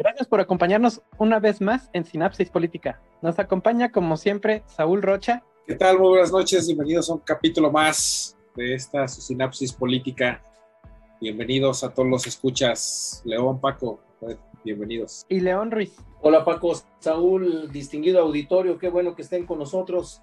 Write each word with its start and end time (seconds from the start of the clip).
Gracias 0.00 0.26
por 0.28 0.40
acompañarnos 0.40 1.02
una 1.18 1.40
vez 1.40 1.60
más 1.60 1.90
en 1.92 2.06
Sinapsis 2.06 2.48
Política. 2.48 3.02
Nos 3.20 3.38
acompaña, 3.38 3.92
como 3.92 4.16
siempre, 4.16 4.62
Saúl 4.64 5.02
Rocha. 5.02 5.44
¿Qué 5.66 5.74
tal? 5.74 5.98
Muy 5.98 6.08
buenas 6.08 6.32
noches. 6.32 6.66
Bienvenidos 6.66 7.10
a 7.10 7.12
un 7.12 7.18
capítulo 7.18 7.70
más 7.70 8.34
de 8.56 8.76
esta 8.76 9.06
su 9.06 9.20
Sinapsis 9.20 9.74
Política. 9.74 10.42
Bienvenidos 11.20 11.84
a 11.84 11.92
todos 11.92 12.08
los 12.08 12.26
escuchas. 12.26 13.20
León, 13.26 13.60
Paco, 13.60 14.00
bienvenidos. 14.64 15.26
Y 15.28 15.40
León 15.40 15.70
Ruiz. 15.70 15.94
Hola 16.22 16.46
Paco, 16.46 16.72
Saúl, 17.00 17.70
distinguido 17.70 18.22
auditorio, 18.22 18.78
qué 18.78 18.88
bueno 18.88 19.14
que 19.14 19.20
estén 19.20 19.44
con 19.44 19.58
nosotros 19.58 20.22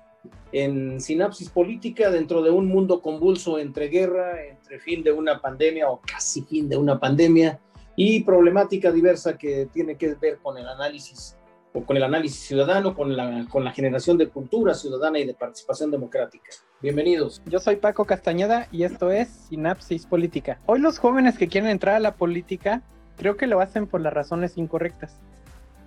en 0.52 0.99
Sinapsis 0.99 1.49
Política 1.49 2.09
dentro 2.09 2.41
de 2.41 2.49
un 2.49 2.67
mundo 2.67 3.03
convulso 3.03 3.59
entre 3.59 3.89
guerra, 3.89 4.44
entre 4.44 4.80
fin 4.80 5.03
de 5.03 5.11
una 5.11 5.39
pandemia 5.39 5.88
o 5.88 6.02
casi 6.02 6.41
fin 6.41 6.67
de 6.67 6.77
una 6.77 6.99
pandemia 6.99 7.59
y 7.99 8.23
problemática 8.23 8.91
diversa 8.91 9.39
que 9.39 9.67
tiene 9.73 9.95
que 9.95 10.13
ver 10.13 10.38
con 10.38 10.55
el 10.55 10.69
análisis 10.69 11.35
o 11.73 11.83
con 11.83 11.97
el 11.97 12.03
análisis 12.03 12.41
ciudadano, 12.41 12.93
con 12.93 13.17
la, 13.17 13.47
con 13.49 13.63
la 13.63 13.71
generación 13.71 14.19
de 14.19 14.29
cultura 14.29 14.75
ciudadana 14.75 15.17
y 15.17 15.25
de 15.25 15.33
participación 15.33 15.89
democrática. 15.89 16.52
Bienvenidos. 16.79 17.41
Yo 17.47 17.59
soy 17.59 17.77
Paco 17.77 18.05
Castañeda 18.05 18.67
y 18.71 18.83
esto 18.83 19.09
es 19.09 19.27
Sinapsis 19.49 20.05
Política. 20.05 20.59
Hoy 20.67 20.79
los 20.79 20.99
jóvenes 20.99 21.39
que 21.39 21.47
quieren 21.47 21.71
entrar 21.71 21.95
a 21.95 21.99
la 21.99 22.13
política 22.13 22.83
creo 23.17 23.35
que 23.35 23.47
lo 23.47 23.59
hacen 23.61 23.88
por 23.88 24.00
las 24.02 24.13
razones 24.13 24.59
incorrectas. 24.59 25.19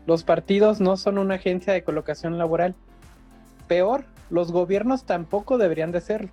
Los 0.04 0.24
partidos 0.24 0.80
no 0.80 0.96
son 0.96 1.16
una 1.16 1.36
agencia 1.36 1.72
de 1.72 1.84
colocación 1.84 2.38
laboral. 2.38 2.74
Peor, 3.68 4.04
los 4.30 4.50
gobiernos 4.50 5.04
tampoco 5.04 5.58
deberían 5.58 5.92
de 5.92 6.00
serlo. 6.00 6.30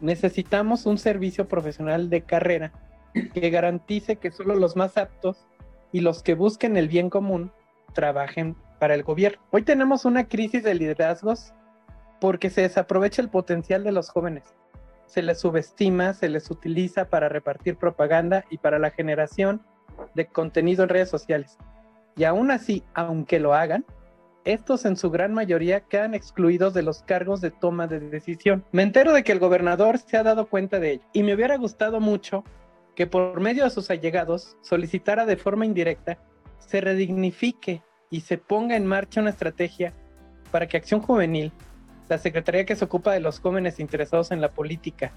Necesitamos 0.00 0.86
un 0.86 0.96
servicio 0.96 1.48
profesional 1.48 2.08
de 2.08 2.22
carrera 2.22 2.72
que 3.32 3.50
garantice 3.50 4.16
que 4.16 4.30
solo 4.30 4.54
los 4.54 4.76
más 4.76 4.96
aptos 4.96 5.46
y 5.92 6.00
los 6.00 6.22
que 6.22 6.34
busquen 6.34 6.76
el 6.76 6.88
bien 6.88 7.10
común 7.10 7.50
trabajen 7.94 8.56
para 8.78 8.94
el 8.94 9.02
gobierno. 9.02 9.40
Hoy 9.50 9.62
tenemos 9.62 10.04
una 10.04 10.28
crisis 10.28 10.62
de 10.62 10.74
liderazgos 10.74 11.54
porque 12.20 12.50
se 12.50 12.62
desaprovecha 12.62 13.22
el 13.22 13.28
potencial 13.28 13.84
de 13.84 13.92
los 13.92 14.10
jóvenes. 14.10 14.54
Se 15.06 15.22
les 15.22 15.40
subestima, 15.40 16.12
se 16.14 16.28
les 16.28 16.50
utiliza 16.50 17.08
para 17.08 17.28
repartir 17.28 17.76
propaganda 17.76 18.44
y 18.50 18.58
para 18.58 18.78
la 18.78 18.90
generación 18.90 19.62
de 20.14 20.26
contenido 20.26 20.82
en 20.82 20.88
redes 20.90 21.08
sociales. 21.08 21.58
Y 22.16 22.24
aún 22.24 22.50
así, 22.50 22.82
aunque 22.94 23.38
lo 23.38 23.54
hagan, 23.54 23.84
estos 24.44 24.84
en 24.84 24.96
su 24.96 25.10
gran 25.10 25.34
mayoría 25.34 25.80
quedan 25.80 26.14
excluidos 26.14 26.72
de 26.72 26.82
los 26.82 27.02
cargos 27.02 27.40
de 27.40 27.50
toma 27.50 27.86
de 27.86 28.00
decisión. 28.00 28.64
Me 28.72 28.82
entero 28.82 29.12
de 29.12 29.24
que 29.24 29.32
el 29.32 29.38
gobernador 29.38 29.98
se 29.98 30.16
ha 30.16 30.22
dado 30.22 30.46
cuenta 30.46 30.78
de 30.78 30.92
ello 30.92 31.02
y 31.12 31.22
me 31.22 31.34
hubiera 31.34 31.56
gustado 31.56 32.00
mucho 32.00 32.44
que 32.96 33.06
por 33.06 33.38
medio 33.40 33.62
de 33.62 33.70
sus 33.70 33.90
allegados 33.90 34.56
solicitara 34.62 35.26
de 35.26 35.36
forma 35.36 35.66
indirecta 35.66 36.18
se 36.58 36.80
redignifique 36.80 37.82
y 38.10 38.22
se 38.22 38.38
ponga 38.38 38.74
en 38.74 38.86
marcha 38.86 39.20
una 39.20 39.30
estrategia 39.30 39.92
para 40.50 40.66
que 40.66 40.78
Acción 40.78 41.00
Juvenil, 41.00 41.52
la 42.08 42.18
secretaría 42.18 42.64
que 42.64 42.74
se 42.74 42.84
ocupa 42.84 43.12
de 43.12 43.20
los 43.20 43.38
jóvenes 43.38 43.78
interesados 43.78 44.30
en 44.30 44.40
la 44.40 44.50
política 44.50 45.12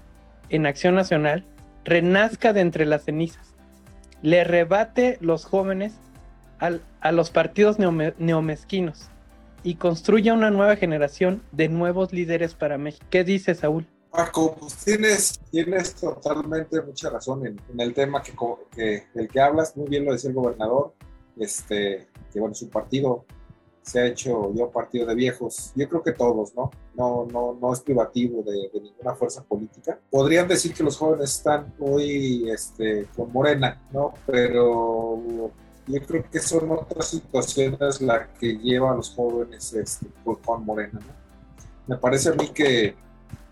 en 0.50 0.66
Acción 0.66 0.94
Nacional, 0.94 1.46
renazca 1.84 2.52
de 2.52 2.60
entre 2.60 2.84
las 2.84 3.04
cenizas, 3.04 3.54
le 4.22 4.44
rebate 4.44 5.16
los 5.20 5.46
jóvenes 5.46 5.98
a 6.58 7.12
los 7.12 7.30
partidos 7.30 7.78
neomezquinos 7.78 9.08
y 9.62 9.76
construya 9.76 10.34
una 10.34 10.50
nueva 10.50 10.76
generación 10.76 11.42
de 11.52 11.70
nuevos 11.70 12.12
líderes 12.12 12.54
para 12.54 12.76
México. 12.76 13.06
¿Qué 13.08 13.24
dice 13.24 13.54
Saúl? 13.54 13.86
Paco, 14.10 14.56
pues 14.58 14.76
tienes, 14.76 15.40
tienes 15.50 15.94
totalmente 15.94 16.80
mucha 16.82 17.10
razón 17.10 17.46
en, 17.46 17.60
el 17.78 17.94
tema 17.94 18.22
que, 18.22 19.04
del 19.14 19.28
que 19.28 19.40
hablas, 19.40 19.76
muy 19.76 19.88
bien 19.88 20.04
lo 20.04 20.12
decía 20.12 20.30
el 20.30 20.36
gobernador, 20.36 20.94
este, 21.38 22.08
que 22.32 22.40
bueno, 22.40 22.54
su 22.54 22.68
partido 22.68 23.24
se 23.82 24.00
ha 24.00 24.06
hecho 24.06 24.52
ya 24.54 24.64
un 24.64 24.72
partido 24.72 25.06
de 25.06 25.14
viejos, 25.14 25.72
yo 25.74 25.88
creo 25.88 26.02
que 26.02 26.12
todos, 26.12 26.54
¿no? 26.54 26.70
No, 26.94 27.26
no, 27.32 27.56
no 27.60 27.72
es 27.72 27.80
privativo 27.80 28.42
de, 28.42 28.70
ninguna 28.80 29.14
fuerza 29.14 29.42
política. 29.42 29.98
Podrían 30.10 30.48
decir 30.48 30.74
que 30.74 30.82
los 30.82 30.96
jóvenes 30.96 31.36
están 31.36 31.72
hoy 31.78 32.50
este, 32.50 33.06
con 33.16 33.32
Morena, 33.32 33.80
¿no? 33.92 34.12
Pero 34.26 35.50
yo 35.86 36.02
creo 36.06 36.24
que 36.30 36.40
son 36.40 36.70
otras 36.72 37.08
situaciones 37.08 38.00
las 38.00 38.28
que 38.38 38.58
lleva 38.58 38.92
a 38.92 38.96
los 38.96 39.10
jóvenes 39.10 39.72
este, 39.72 40.06
con 40.44 40.64
Morena, 40.64 41.00
¿no? 41.00 41.20
Me 41.86 41.96
parece 41.96 42.28
a 42.28 42.32
mí 42.34 42.48
que 42.48 42.94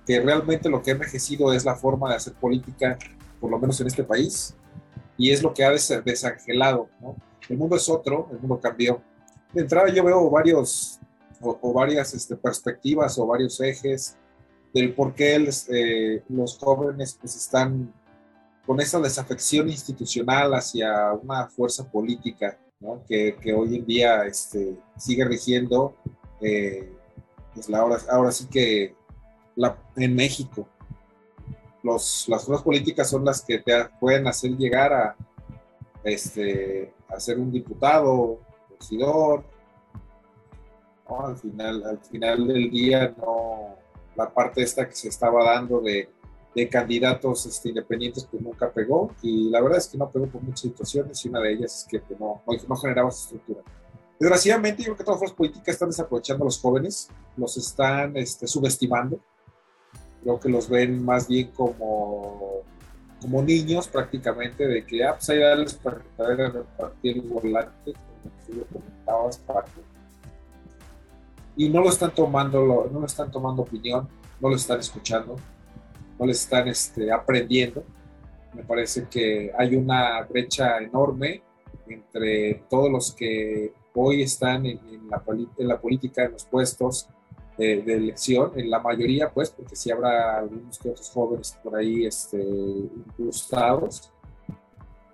que 0.08 0.18
realmente 0.20 0.70
lo 0.70 0.80
que 0.80 0.90
ha 0.90 0.94
envejecido 0.94 1.52
es 1.52 1.66
la 1.66 1.76
forma 1.76 2.08
de 2.08 2.16
hacer 2.16 2.32
política, 2.32 2.96
por 3.38 3.50
lo 3.50 3.58
menos 3.58 3.78
en 3.82 3.88
este 3.88 4.02
país, 4.02 4.56
y 5.18 5.30
es 5.30 5.42
lo 5.42 5.52
que 5.52 5.62
ha 5.62 5.70
desangelado. 5.70 6.88
¿no? 6.98 7.14
El 7.46 7.58
mundo 7.58 7.76
es 7.76 7.86
otro, 7.90 8.26
el 8.32 8.38
mundo 8.38 8.58
cambió. 8.58 9.02
De 9.52 9.60
entrada 9.60 9.90
yo 9.90 10.02
veo 10.02 10.30
varios 10.30 10.98
o, 11.42 11.72
varias 11.74 12.14
este, 12.14 12.36
perspectivas 12.36 13.18
o 13.18 13.26
varios 13.26 13.60
ejes 13.60 14.16
del 14.72 14.94
por 14.94 15.14
qué 15.14 15.36
eh, 15.68 16.22
los 16.30 16.56
jóvenes 16.56 17.18
pues, 17.20 17.36
están 17.36 17.92
con 18.64 18.80
esa 18.80 19.00
desafección 19.00 19.68
institucional 19.68 20.54
hacia 20.54 21.12
una 21.12 21.48
fuerza 21.48 21.84
política 21.84 22.58
que, 23.06 23.54
hoy 23.54 23.76
en 23.76 23.84
día 23.84 24.24
este, 24.24 24.74
sigue 24.96 25.26
rigiendo, 25.26 25.94
eh, 26.40 26.90
pues 27.52 27.68
ahora 28.08 28.32
sí 28.32 28.46
que 28.46 28.97
en 29.96 30.14
México. 30.14 30.68
Los, 31.82 32.26
las 32.28 32.44
fuerzas 32.44 32.64
políticas 32.64 33.08
son 33.08 33.24
las 33.24 33.42
que 33.42 33.58
te 33.58 33.72
pueden 34.00 34.26
hacer 34.26 34.50
llegar 34.56 34.92
a, 34.92 35.16
este, 36.04 36.92
a 37.08 37.20
ser 37.20 37.38
un 37.38 37.50
diputado, 37.50 38.38
regidor. 38.78 39.44
Al, 41.06 41.36
final, 41.36 41.84
al 41.84 41.98
final 42.00 42.46
del 42.46 42.70
día, 42.70 43.14
no, 43.16 43.76
la 44.14 44.28
parte 44.28 44.62
esta 44.62 44.86
que 44.86 44.94
se 44.94 45.08
estaba 45.08 45.42
dando 45.44 45.80
de, 45.80 46.10
de 46.54 46.68
candidatos 46.68 47.46
este, 47.46 47.70
independientes 47.70 48.26
pues 48.30 48.42
nunca 48.42 48.70
pegó 48.70 49.14
y 49.22 49.48
la 49.48 49.60
verdad 49.60 49.78
es 49.78 49.88
que 49.88 49.96
no 49.96 50.10
pegó 50.10 50.26
por 50.26 50.42
muchas 50.42 50.60
situaciones 50.60 51.24
y 51.24 51.28
una 51.28 51.40
de 51.40 51.52
ellas 51.52 51.78
es 51.78 51.86
que 51.88 52.00
pues, 52.00 52.18
no, 52.18 52.42
no, 52.46 52.76
generaba 52.76 53.08
esa 53.08 53.22
estructura. 53.22 53.60
Desgraciadamente, 54.18 54.82
yo 54.82 54.86
creo 54.86 54.96
que 54.96 55.04
todas 55.04 55.14
las 55.14 55.20
fuerzas 55.20 55.36
políticas 55.36 55.68
están 55.68 55.90
desaprovechando 55.90 56.44
a 56.44 56.46
los 56.46 56.60
jóvenes, 56.60 57.08
los 57.36 57.56
están 57.56 58.16
este, 58.16 58.46
subestimando 58.46 59.20
creo 60.22 60.40
que 60.40 60.48
los 60.48 60.68
ven 60.68 61.04
más 61.04 61.28
bien 61.28 61.50
como, 61.52 62.62
como 63.20 63.42
niños 63.42 63.88
prácticamente, 63.88 64.66
de 64.66 64.84
que, 64.84 65.04
ah, 65.04 65.14
pues 65.14 65.28
ahí 65.30 65.38
darles 65.38 65.74
para 65.74 65.98
repartir 66.18 67.16
el 67.18 67.22
volante, 67.22 67.92
como 67.92 68.34
tú 68.46 68.52
lo 68.54 68.64
comentabas, 68.66 69.38
Paco. 69.38 69.70
Y 71.56 71.68
no 71.68 71.80
lo 71.80 71.88
están 71.88 72.14
tomando, 72.14 72.88
no 72.92 73.00
lo 73.00 73.06
están 73.06 73.30
tomando 73.30 73.62
opinión, 73.62 74.08
no 74.40 74.48
lo 74.48 74.56
están 74.56 74.78
escuchando, 74.78 75.36
no 76.18 76.26
le 76.26 76.32
están 76.32 76.68
este, 76.68 77.10
aprendiendo. 77.10 77.84
Me 78.54 78.62
parece 78.62 79.06
que 79.08 79.52
hay 79.58 79.74
una 79.74 80.22
brecha 80.22 80.78
enorme 80.78 81.42
entre 81.88 82.62
todos 82.68 82.90
los 82.90 83.12
que 83.12 83.72
hoy 83.94 84.22
están 84.22 84.66
en, 84.66 85.08
la, 85.10 85.22
en 85.58 85.68
la 85.68 85.80
política, 85.80 86.24
en 86.24 86.32
los 86.32 86.44
puestos, 86.44 87.08
de, 87.58 87.94
elección, 87.94 88.52
en 88.54 88.70
la 88.70 88.78
mayoría, 88.78 89.30
pues, 89.30 89.50
porque 89.50 89.74
sí 89.74 89.90
habrá 89.90 90.38
algunos 90.38 90.78
que 90.78 90.90
otros 90.90 91.10
jóvenes 91.10 91.58
por 91.62 91.76
ahí 91.76 92.06
este, 92.06 92.38
incrustados, 92.38 94.12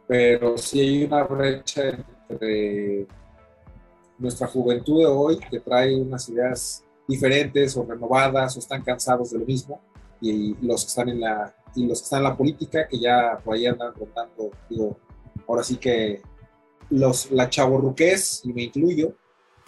pero 0.06 0.58
sí 0.58 0.80
hay 0.80 1.04
una 1.04 1.24
brecha 1.24 2.04
entre 2.28 3.06
nuestra 4.18 4.46
juventud 4.46 4.98
de 4.98 5.06
hoy, 5.06 5.38
que 5.38 5.58
trae 5.60 5.96
unas 5.96 6.28
ideas 6.28 6.84
diferentes 7.08 7.76
o 7.76 7.84
renovadas 7.84 8.56
o 8.56 8.58
están 8.58 8.82
cansados 8.82 9.30
de 9.30 9.38
lo 9.38 9.46
mismo, 9.46 9.80
y 10.20 10.54
los 10.66 10.82
que 10.84 10.88
están 10.88 11.08
en 11.08 11.20
la, 11.20 11.54
y 11.74 11.86
los 11.86 12.00
que 12.00 12.04
están 12.04 12.18
en 12.18 12.24
la 12.24 12.36
política, 12.36 12.86
que 12.86 12.98
ya 12.98 13.38
por 13.42 13.54
ahí 13.54 13.66
andan 13.66 13.94
rotando, 13.94 14.50
digo, 14.68 14.98
ahora 15.48 15.62
sí 15.62 15.76
que 15.76 16.20
los, 16.90 17.30
la 17.30 17.48
chavorruquez, 17.48 18.42
y 18.44 18.52
me 18.52 18.64
incluyo, 18.64 19.14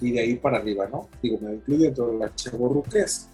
y 0.00 0.12
de 0.12 0.20
ahí 0.20 0.36
para 0.36 0.58
arriba, 0.58 0.88
¿no? 0.88 1.08
Digo, 1.22 1.38
me 1.40 1.54
incluyo 1.54 1.84
dentro 1.84 2.08
de 2.08 2.18
la 2.18 2.34
chaborruques. 2.34 3.28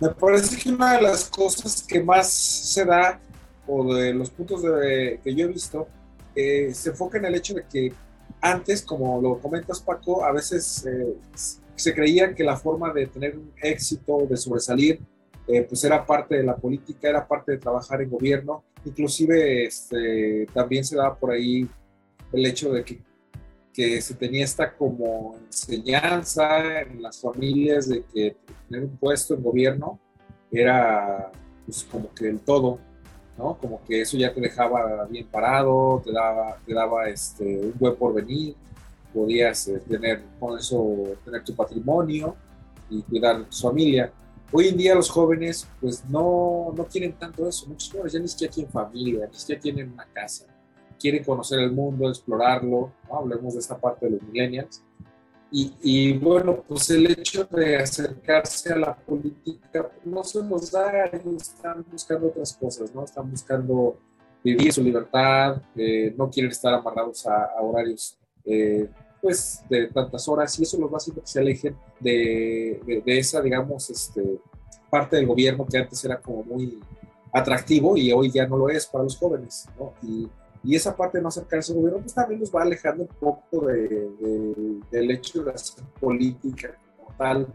Me 0.00 0.08
parece 0.10 0.56
que 0.56 0.70
una 0.70 0.96
de 0.96 1.02
las 1.02 1.28
cosas 1.28 1.82
que 1.82 2.02
más 2.02 2.30
se 2.30 2.84
da, 2.84 3.20
o 3.66 3.94
de 3.94 4.12
los 4.12 4.30
puntos 4.30 4.62
de, 4.62 5.20
que 5.22 5.34
yo 5.34 5.46
he 5.46 5.48
visto, 5.48 5.86
eh, 6.34 6.72
se 6.74 6.90
enfoca 6.90 7.18
en 7.18 7.26
el 7.26 7.34
hecho 7.36 7.54
de 7.54 7.64
que 7.64 7.92
antes, 8.40 8.82
como 8.82 9.20
lo 9.22 9.38
comentas 9.38 9.80
Paco, 9.80 10.24
a 10.24 10.32
veces 10.32 10.84
eh, 10.86 11.14
se 11.76 11.94
creía 11.94 12.34
que 12.34 12.44
la 12.44 12.56
forma 12.56 12.92
de 12.92 13.06
tener 13.06 13.36
un 13.36 13.52
éxito, 13.62 14.26
de 14.28 14.36
sobresalir, 14.36 15.00
eh, 15.46 15.62
pues 15.62 15.84
era 15.84 16.04
parte 16.04 16.36
de 16.36 16.42
la 16.42 16.56
política, 16.56 17.08
era 17.08 17.26
parte 17.26 17.52
de 17.52 17.58
trabajar 17.58 18.02
en 18.02 18.10
gobierno. 18.10 18.64
Inclusive 18.84 19.66
este, 19.66 20.46
también 20.52 20.84
se 20.84 20.96
daba 20.96 21.16
por 21.16 21.30
ahí 21.30 21.68
el 22.32 22.46
hecho 22.46 22.72
de 22.72 22.84
que 22.84 23.00
que 23.74 24.00
se 24.00 24.14
tenía 24.14 24.44
esta 24.44 24.72
como 24.72 25.36
enseñanza 25.46 26.80
en 26.82 27.02
las 27.02 27.20
familias 27.20 27.88
de 27.88 28.04
que 28.04 28.36
tener 28.68 28.84
un 28.84 28.96
puesto 28.96 29.34
en 29.34 29.42
gobierno 29.42 29.98
era 30.50 31.32
pues 31.66 31.84
como 31.90 32.14
que 32.14 32.28
el 32.28 32.40
todo. 32.40 32.78
¿no? 33.36 33.58
Como 33.58 33.82
que 33.84 34.00
eso 34.00 34.16
ya 34.16 34.32
te 34.32 34.40
dejaba 34.40 35.06
bien 35.06 35.26
parado, 35.26 36.00
te 36.04 36.12
daba, 36.12 36.56
te 36.64 36.72
daba 36.72 37.08
este, 37.08 37.44
un 37.66 37.74
buen 37.76 37.96
porvenir, 37.96 38.54
podías 39.12 39.66
eh, 39.66 39.82
tener 39.88 40.22
con 40.38 40.56
eso, 40.56 41.16
tener 41.24 41.42
tu 41.42 41.52
patrimonio 41.54 42.36
y 42.88 43.02
cuidar 43.02 43.44
tu 43.44 43.56
familia. 43.56 44.12
Hoy 44.52 44.68
en 44.68 44.76
día 44.76 44.94
los 44.94 45.10
jóvenes 45.10 45.66
pues 45.80 46.04
no, 46.08 46.72
no 46.76 46.84
quieren 46.84 47.14
tanto 47.14 47.48
eso, 47.48 47.66
muchos 47.66 47.90
jóvenes 47.90 48.12
ya 48.12 48.20
ni 48.20 48.28
siquiera 48.28 48.52
tienen 48.52 48.72
familia, 48.72 49.26
ni 49.26 49.36
siquiera 49.36 49.60
tienen 49.60 49.92
una 49.92 50.06
casa, 50.12 50.46
quieren 51.04 51.22
conocer 51.22 51.60
el 51.60 51.70
mundo, 51.70 52.08
explorarlo, 52.08 52.90
¿no? 53.06 53.18
hablemos 53.18 53.52
de 53.52 53.60
esta 53.60 53.76
parte 53.76 54.06
de 54.06 54.12
los 54.12 54.22
millennials, 54.22 54.82
y, 55.56 56.14
bueno, 56.14 56.64
pues 56.66 56.90
el 56.90 57.12
hecho 57.12 57.44
de 57.44 57.76
acercarse 57.76 58.72
a 58.72 58.76
la 58.76 58.96
política 58.96 59.88
pues, 59.88 60.04
no 60.04 60.24
se 60.24 60.42
nos 60.42 60.72
da, 60.72 61.04
están 61.04 61.84
buscando 61.92 62.26
otras 62.26 62.54
cosas, 62.54 62.92
¿no? 62.92 63.04
Están 63.04 63.30
buscando 63.30 63.96
vivir 64.42 64.72
su 64.72 64.82
libertad, 64.82 65.62
eh, 65.76 66.12
no 66.18 66.28
quieren 66.28 66.50
estar 66.50 66.74
amarrados 66.74 67.24
a, 67.26 67.52
horarios 67.60 68.18
eh, 68.44 68.88
pues 69.22 69.62
de 69.70 69.86
tantas 69.88 70.26
horas 70.26 70.58
y 70.58 70.64
eso 70.64 70.76
los 70.80 70.92
va 70.92 70.96
haciendo 70.96 71.22
que 71.22 71.28
se 71.28 71.38
alejen 71.38 71.76
de, 72.00 73.02
de, 73.06 73.18
esa, 73.18 73.40
digamos, 73.40 73.88
este, 73.90 74.40
parte 74.90 75.14
del 75.14 75.26
gobierno 75.26 75.66
que 75.66 75.78
antes 75.78 76.04
era 76.04 76.18
como 76.20 76.42
muy 76.42 76.80
atractivo 77.32 77.96
y 77.96 78.10
hoy 78.10 78.32
ya 78.32 78.44
no 78.48 78.56
lo 78.56 78.70
es 78.70 78.86
para 78.86 79.04
los 79.04 79.16
jóvenes, 79.16 79.68
¿no? 79.78 79.92
Y, 80.02 80.28
y 80.64 80.74
esa 80.74 80.96
parte 80.96 81.18
de 81.18 81.22
no 81.22 81.28
acercarse 81.28 81.72
al 81.72 81.78
gobierno, 81.78 82.00
pues 82.00 82.14
también 82.14 82.40
nos 82.40 82.54
va 82.54 82.62
alejando 82.62 83.02
un 83.02 83.08
poco 83.08 83.66
de, 83.66 84.80
del 84.90 85.10
hecho 85.10 85.44
de 85.44 85.52
hacer 85.52 85.84
política 86.00 86.74
como 86.96 87.14
tal 87.18 87.46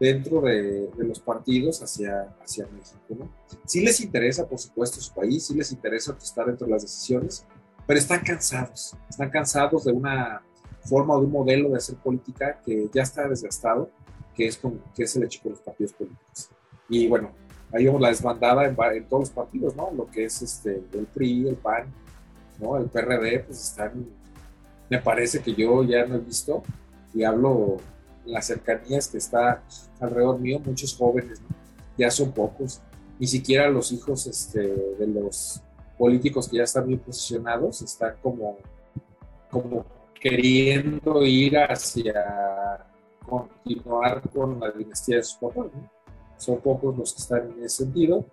dentro 0.00 0.40
de, 0.40 0.90
los 0.98 1.20
partidos 1.20 1.80
hacia, 1.80 2.34
hacia 2.42 2.66
México. 2.66 2.98
¿no? 3.10 3.30
Sí 3.64 3.84
les 3.84 4.00
interesa, 4.00 4.48
por 4.48 4.58
supuesto, 4.58 5.00
su 5.00 5.14
país, 5.14 5.46
sí 5.46 5.54
les 5.54 5.70
interesa 5.70 6.16
estar 6.20 6.46
dentro 6.46 6.66
de 6.66 6.72
las 6.72 6.82
decisiones, 6.82 7.46
pero 7.86 7.98
están 7.98 8.20
cansados, 8.20 8.96
están 9.08 9.30
cansados 9.30 9.84
de 9.84 9.92
una 9.92 10.42
forma 10.84 11.14
o 11.14 11.20
de 11.20 11.26
un 11.26 11.32
modelo 11.32 11.70
de 11.70 11.76
hacer 11.76 11.96
política 11.96 12.60
que 12.64 12.88
ya 12.92 13.02
está 13.02 13.28
desgastado, 13.28 13.90
que 14.34 14.46
es, 14.46 14.56
con, 14.56 14.82
que 14.94 15.04
es 15.04 15.16
el 15.16 15.22
hecho 15.22 15.40
con 15.42 15.52
los 15.52 15.60
partidos 15.60 15.92
políticos. 15.92 16.50
Y 16.88 17.06
bueno, 17.06 17.30
ahí 17.72 17.84
vemos 17.84 18.00
la 18.00 18.08
desbandada 18.08 18.64
en, 18.66 18.76
en, 18.78 19.08
todos 19.08 19.22
los 19.22 19.30
partidos, 19.30 19.76
¿no? 19.76 19.90
Lo 19.92 20.06
que 20.06 20.24
es 20.24 20.42
este, 20.42 20.82
el 20.92 21.06
PRI, 21.06 21.48
el 21.48 21.56
PAN, 21.56 21.92
¿no? 22.58 22.76
El 22.76 22.86
PRD, 22.86 23.40
pues 23.40 23.62
están, 23.62 24.06
me 24.88 24.98
parece 24.98 25.40
que 25.40 25.54
yo 25.54 25.82
ya 25.82 26.04
no 26.06 26.16
he 26.16 26.18
visto, 26.18 26.62
y 27.14 27.24
hablo 27.24 27.78
en 28.24 28.32
las 28.32 28.46
cercanías 28.46 29.08
que 29.08 29.18
está 29.18 29.62
alrededor 30.00 30.38
mío, 30.38 30.60
muchos 30.64 30.96
jóvenes, 30.96 31.40
ya 31.96 32.10
son 32.10 32.32
pocos, 32.32 32.80
ni 33.18 33.26
siquiera 33.26 33.68
los 33.68 33.90
hijos 33.92 34.26
este, 34.26 34.60
de 34.60 35.06
los 35.06 35.60
políticos 35.98 36.48
que 36.48 36.58
ya 36.58 36.62
están 36.62 36.86
bien 36.86 37.00
posicionados 37.00 37.82
están 37.82 38.14
como, 38.22 38.58
como 39.50 39.84
queriendo 40.20 41.24
ir 41.24 41.58
hacia 41.58 42.86
continuar 43.26 44.22
con 44.30 44.60
la 44.60 44.70
dinastía 44.70 45.16
de 45.16 45.22
sus 45.24 45.38
papás. 45.38 45.66
Son 46.36 46.58
pocos 46.60 46.96
los 46.96 47.12
que 47.12 47.20
están 47.20 47.50
en 47.50 47.64
ese 47.64 47.84
sentido 47.84 48.24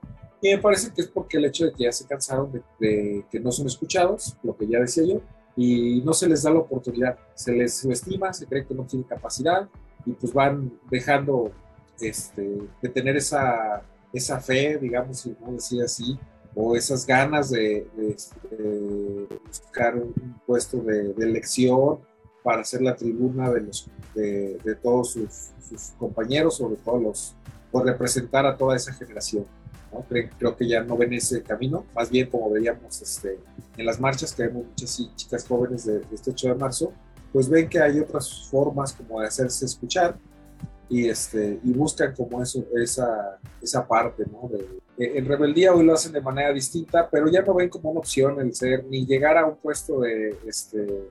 y 0.46 0.56
me 0.56 0.62
parece 0.62 0.92
que 0.94 1.02
es 1.02 1.08
porque 1.08 1.38
el 1.38 1.46
hecho 1.46 1.66
de 1.66 1.72
que 1.74 1.86
ya 1.86 1.92
se 1.92 2.06
cansaron 2.06 2.52
de, 2.80 3.26
que 3.32 3.40
no 3.40 3.52
son 3.52 3.66
escuchados, 3.66 4.38
lo 4.44 4.56
que 4.56 4.68
ya 4.68 4.80
decía 4.80 5.04
yo, 5.04 5.20
y 5.56 6.02
no 6.02 6.14
se 6.14 6.30
les 6.30 6.44
da 6.44 6.52
la 6.52 6.60
oportunidad, 6.60 7.18
se 7.34 7.52
les 7.52 7.74
subestima, 7.74 8.32
se 8.32 8.46
cree 8.46 8.64
que 8.64 8.76
no 8.76 8.84
tienen 8.84 9.08
capacidad 9.08 9.68
y 10.06 10.12
pues 10.12 10.32
van 10.34 10.72
dejando 10.92 11.52
este, 12.00 12.60
de 12.80 12.90
tener 12.90 13.18
esa, 13.18 13.82
esa 14.14 14.40
fe, 14.40 14.78
digamos, 14.78 15.22
si 15.22 15.36
no 15.42 15.54
decía 15.54 15.86
así, 15.86 16.16
o 16.54 16.76
esas 16.76 17.08
ganas 17.08 17.50
de, 17.50 17.88
este, 18.08 19.28
buscar 19.48 19.96
un, 19.96 20.14
puesto 20.46 20.78
de, 20.78 21.12
elección 21.18 22.02
para 22.44 22.64
ser 22.64 22.84
la 22.84 22.96
tribuna 22.96 23.50
de, 23.50 23.62
los, 23.62 23.90
de, 24.14 24.78
todos 24.84 25.14
sus, 25.14 25.50
sus, 25.68 25.94
compañeros, 25.98 26.58
sobre 26.58 26.76
todo 26.76 27.00
los, 27.00 27.36
por 27.72 27.84
representar 27.84 28.46
a 28.46 28.56
toda 28.56 28.76
esa 28.76 28.94
generación. 28.94 29.48
Creo, 30.04 30.56
que 30.56 30.68
ya 30.68 30.84
no 30.84 30.98
ven 30.98 31.14
ese 31.14 31.42
camino, 31.44 31.86
más 31.96 32.10
bien 32.10 32.30
como 32.30 32.50
veíamos 32.50 33.02
este, 33.02 33.40
en 33.78 33.86
las 33.86 34.00
marchas, 34.00 34.34
que 34.34 34.44
vemos 34.44 34.66
muchas 34.66 35.10
chicas 35.16 35.46
jóvenes 35.48 35.86
de, 35.86 36.02
este 36.12 36.32
8 36.32 36.50
de 36.50 36.56
marzo, 36.56 36.94
pues 37.32 37.50
ven 37.50 37.70
que 37.70 37.80
hay 37.80 38.00
otras 38.00 38.48
formas 38.50 38.94
como 38.94 39.22
de 39.22 39.28
hacerse 39.28 39.66
escuchar 39.66 40.18
y, 40.90 41.08
este, 41.08 41.60
y 41.64 41.72
buscan 41.74 42.14
como 42.16 42.42
eso, 42.42 42.66
esa, 42.76 43.40
esa 43.62 43.88
parte, 43.88 44.24
¿no? 44.32 44.50
en 44.98 45.26
rebeldía 45.26 45.74
hoy 45.74 45.86
lo 45.86 45.94
hacen 45.94 46.14
de 46.14 46.22
manera 46.22 46.54
distinta, 46.54 47.10
pero 47.10 47.28
ya 47.28 47.42
no 47.42 47.54
ven 47.54 47.68
como 47.68 47.92
una 47.92 48.00
opción 48.00 48.40
el 48.40 48.56
ser, 48.56 48.86
ni 48.86 49.06
llegar 49.06 49.38
a 49.38 49.46
un 49.46 49.58
puesto 49.58 50.00
de, 50.02 50.38
este, 50.48 51.10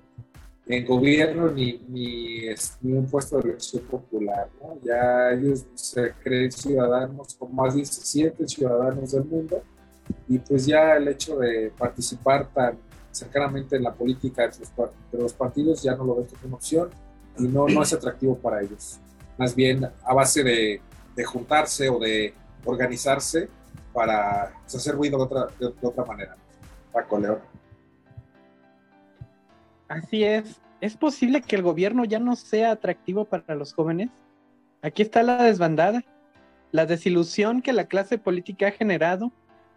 en 0.67 0.87
gobierno 0.87 1.51
ni, 1.51 1.79
ni, 1.89 2.49
un 2.83 3.07
puesto 3.07 3.39
de 3.39 3.51
elección 3.51 3.83
popular. 3.85 4.49
¿no? 4.61 4.79
Ya 4.83 5.31
ellos 5.33 5.67
se 5.75 6.13
creen 6.23 6.51
ciudadanos, 6.51 7.35
como 7.35 7.63
más 7.63 7.75
se 7.75 7.85
sienten 7.85 8.49
ciudadanos 8.49 9.13
del 9.13 9.25
mundo, 9.25 9.63
y 10.29 10.39
pues 10.39 10.67
ya 10.67 10.97
el 10.97 11.09
hecho 11.09 11.39
de 11.39 11.73
participar 11.77 12.49
tan 12.53 12.79
cercanamente 13.11 13.77
en 13.77 13.83
la 13.85 13.93
política 13.93 14.49
de 14.49 15.19
los 15.19 15.33
partidos 15.33 15.83
ya 15.83 15.95
no 15.95 16.05
lo 16.05 16.17
ven 16.17 16.27
como 16.27 16.47
una 16.47 16.57
opción 16.57 16.89
y 17.39 17.45
no, 17.45 17.69
no 17.69 17.83
es 17.83 17.93
atractivo 17.93 18.37
para 18.37 18.61
ellos. 18.61 18.99
Más 19.39 19.55
bien 19.55 19.85
a 19.85 20.15
base 20.15 20.43
de, 20.43 20.81
de 21.15 21.25
juntarse 21.25 21.89
o 21.89 21.99
de 21.99 22.35
organizarse 22.65 23.49
para 23.93 24.53
pues, 24.63 24.75
hacer 24.75 24.95
ruido 24.95 25.19
de 25.19 25.25
otra, 25.25 25.47
de 25.59 25.87
otra 25.87 26.05
manera. 26.05 26.37
Paco 26.93 27.19
León. 27.19 27.39
Así 29.89 30.25
es. 30.25 30.61
¿Es 30.81 30.97
posible 30.97 31.43
que 31.43 31.57
el 31.57 31.63
gobierno 31.63 32.05
ya 32.05 32.19
no 32.19 32.37
sea 32.37 32.73
atractivo 32.73 33.25
para 33.25 33.55
los 33.55 33.75
jóvenes? 33.75 34.11
Aquí 34.83 35.03
está 35.03 35.23
la 35.23 35.43
desbandada. 35.43 36.05
La 36.73 36.87
desilusión 36.87 37.63
que 37.63 37.73
la 37.73 37.87
clase 37.87 38.19
política 38.19 38.69
ha 38.69 38.73
generado 38.73 39.33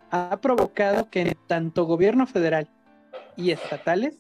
ha 0.10 0.38
provocado 0.42 1.10
que 1.10 1.38
tanto 1.48 1.86
gobierno 1.86 2.28
federal 2.28 2.70
y 3.36 3.52
estatales 3.52 4.18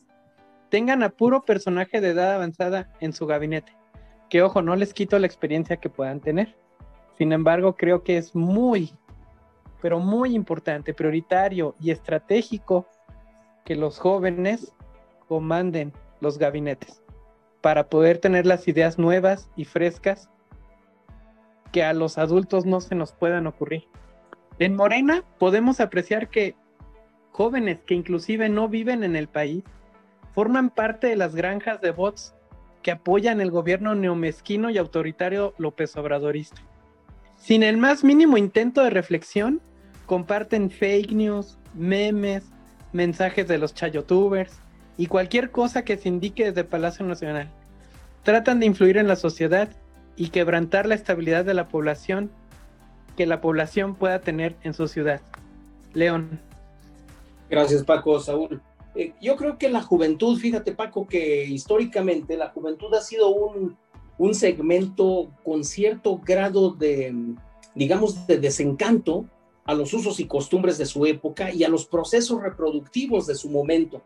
tengan 0.70 1.02
a 1.04 1.10
puro 1.10 1.46
personaje 1.46 2.02
de 2.02 2.10
edad 2.10 2.36
avanzada 2.36 2.92
en 3.00 3.14
su 3.14 3.26
gabinete. 3.26 3.76
Que 4.30 4.42
ojo, 4.42 4.62
no 4.62 4.76
les 4.76 4.94
quito 4.94 5.18
la 5.18 5.28
experiencia 5.28 5.78
que 5.78 5.90
puedan 5.90 6.20
tener. 6.20 6.56
Sin 7.18 7.32
embargo, 7.32 7.76
creo 7.76 8.04
que 8.04 8.18
es 8.18 8.36
muy, 8.36 8.94
pero 9.82 10.00
muy 10.00 10.36
importante, 10.36 10.94
prioritario 10.94 11.76
y 11.80 11.92
estratégico 11.92 12.86
que 13.66 13.76
los 13.76 13.98
jóvenes 13.98 14.74
comanden 15.28 15.94
los 16.20 16.38
gabinetes 16.38 17.02
para 17.62 17.90
poder 17.90 18.18
tener 18.20 18.46
las 18.46 18.68
ideas 18.68 18.98
nuevas 18.98 19.50
y 19.56 19.66
frescas 19.66 20.30
que 21.72 21.84
a 21.84 21.94
los 21.94 22.18
adultos 22.18 22.66
no 22.66 22.82
se 22.82 22.96
nos 22.96 23.12
puedan 23.12 23.48
ocurrir. 23.48 23.84
En 24.60 24.76
Morena 24.76 25.24
podemos 25.38 25.80
apreciar 25.80 26.30
que 26.30 26.56
jóvenes 27.32 27.84
que 27.84 27.94
inclusive 27.94 28.50
no 28.50 28.68
viven 28.68 29.04
en 29.04 29.16
el 29.16 29.28
país 29.28 29.64
forman 30.34 30.70
parte 30.70 31.08
de 31.08 31.16
las 31.16 31.36
granjas 31.36 31.82
de 31.82 31.92
bots 31.92 32.34
que 32.82 32.92
apoyan 32.92 33.42
el 33.42 33.52
gobierno 33.52 33.96
neomezquino 33.96 34.70
y 34.70 34.78
autoritario 34.78 35.54
López 35.58 35.96
Obradorista. 35.98 36.62
Sin 37.36 37.64
el 37.64 37.78
más 37.78 38.04
mínimo 38.04 38.38
intento 38.38 38.82
de 38.82 38.90
reflexión, 38.90 39.62
comparten 40.06 40.72
fake 40.72 41.12
news, 41.12 41.58
memes, 41.74 42.46
mensajes 42.94 43.48
de 43.48 43.58
los 43.58 43.74
chayotubers, 43.74 44.60
y 44.98 45.08
cualquier 45.08 45.52
cosa 45.52 45.84
que 45.84 45.98
se 45.98 46.10
indique 46.10 46.46
desde 46.46 46.64
Palacio 46.64 47.06
Nacional. 47.06 47.50
Tratan 48.24 48.60
de 48.60 48.66
influir 48.66 48.98
en 48.98 49.08
la 49.08 49.16
sociedad 49.16 49.70
y 50.16 50.30
quebrantar 50.30 50.88
la 50.88 50.96
estabilidad 50.96 51.46
de 51.46 51.54
la 51.54 51.68
población 51.68 52.32
que 53.16 53.26
la 53.26 53.42
población 53.42 53.96
pueda 53.96 54.20
tener 54.20 54.56
en 54.64 54.74
su 54.74 54.88
ciudad. 54.88 55.22
León. 55.94 56.40
Gracias 57.50 57.84
Paco, 57.84 58.20
Saúl. 58.20 58.62
Eh, 58.96 59.14
yo 59.22 59.36
creo 59.36 59.58
que 59.58 59.70
la 59.70 59.82
juventud, 59.82 60.40
fíjate 60.40 60.72
Paco, 60.72 61.08
que 61.08 61.46
históricamente 61.46 62.38
la 62.38 62.50
juventud 62.50 62.94
ha 62.94 63.02
sido 63.02 63.30
un, 63.30 63.78
un 64.18 64.36
segmento 64.36 65.32
con 65.44 65.64
cierto 65.64 66.20
grado 66.24 66.72
de, 66.72 67.14
digamos, 67.76 68.28
de 68.28 68.38
desencanto 68.38 69.26
a 69.66 69.74
los 69.74 69.94
usos 69.94 70.20
y 70.20 70.26
costumbres 70.26 70.78
de 70.78 70.86
su 70.86 71.06
época 71.06 71.52
y 71.52 71.64
a 71.64 71.70
los 71.70 71.86
procesos 71.86 72.42
reproductivos 72.42 73.28
de 73.28 73.36
su 73.36 73.50
momento. 73.50 74.02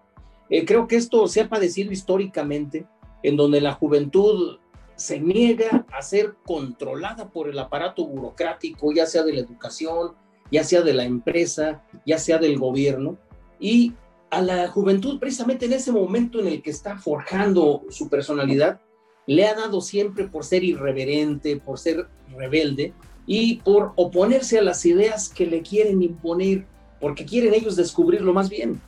Eh, 0.51 0.65
creo 0.65 0.85
que 0.85 0.97
esto 0.97 1.27
se 1.27 1.41
ha 1.41 1.49
padecido 1.49 1.93
históricamente, 1.93 2.85
en 3.23 3.37
donde 3.37 3.61
la 3.61 3.71
juventud 3.71 4.57
se 4.97 5.19
niega 5.19 5.85
a 5.93 6.01
ser 6.01 6.35
controlada 6.45 7.29
por 7.29 7.49
el 7.49 7.57
aparato 7.57 8.05
burocrático, 8.05 8.91
ya 8.91 9.05
sea 9.05 9.23
de 9.23 9.33
la 9.33 9.39
educación, 9.39 10.11
ya 10.51 10.65
sea 10.65 10.81
de 10.81 10.93
la 10.93 11.05
empresa, 11.05 11.83
ya 12.05 12.17
sea 12.17 12.37
del 12.37 12.59
gobierno, 12.59 13.17
y 13.61 13.93
a 14.29 14.41
la 14.41 14.67
juventud 14.67 15.19
precisamente 15.19 15.67
en 15.67 15.73
ese 15.73 15.93
momento 15.93 16.41
en 16.41 16.47
el 16.47 16.61
que 16.61 16.71
está 16.71 16.97
forjando 16.97 17.83
su 17.89 18.09
personalidad, 18.09 18.81
le 19.27 19.45
ha 19.45 19.55
dado 19.55 19.79
siempre 19.79 20.27
por 20.27 20.43
ser 20.43 20.65
irreverente, 20.65 21.55
por 21.57 21.79
ser 21.79 22.07
rebelde 22.35 22.93
y 23.25 23.57
por 23.57 23.93
oponerse 23.95 24.59
a 24.59 24.63
las 24.63 24.85
ideas 24.85 25.29
que 25.29 25.45
le 25.45 25.61
quieren 25.61 26.01
imponer 26.01 26.65
porque 26.99 27.25
quieren 27.25 27.53
ellos 27.53 27.75
descubrirlo 27.75 28.33
más 28.33 28.49
bien, 28.49 28.81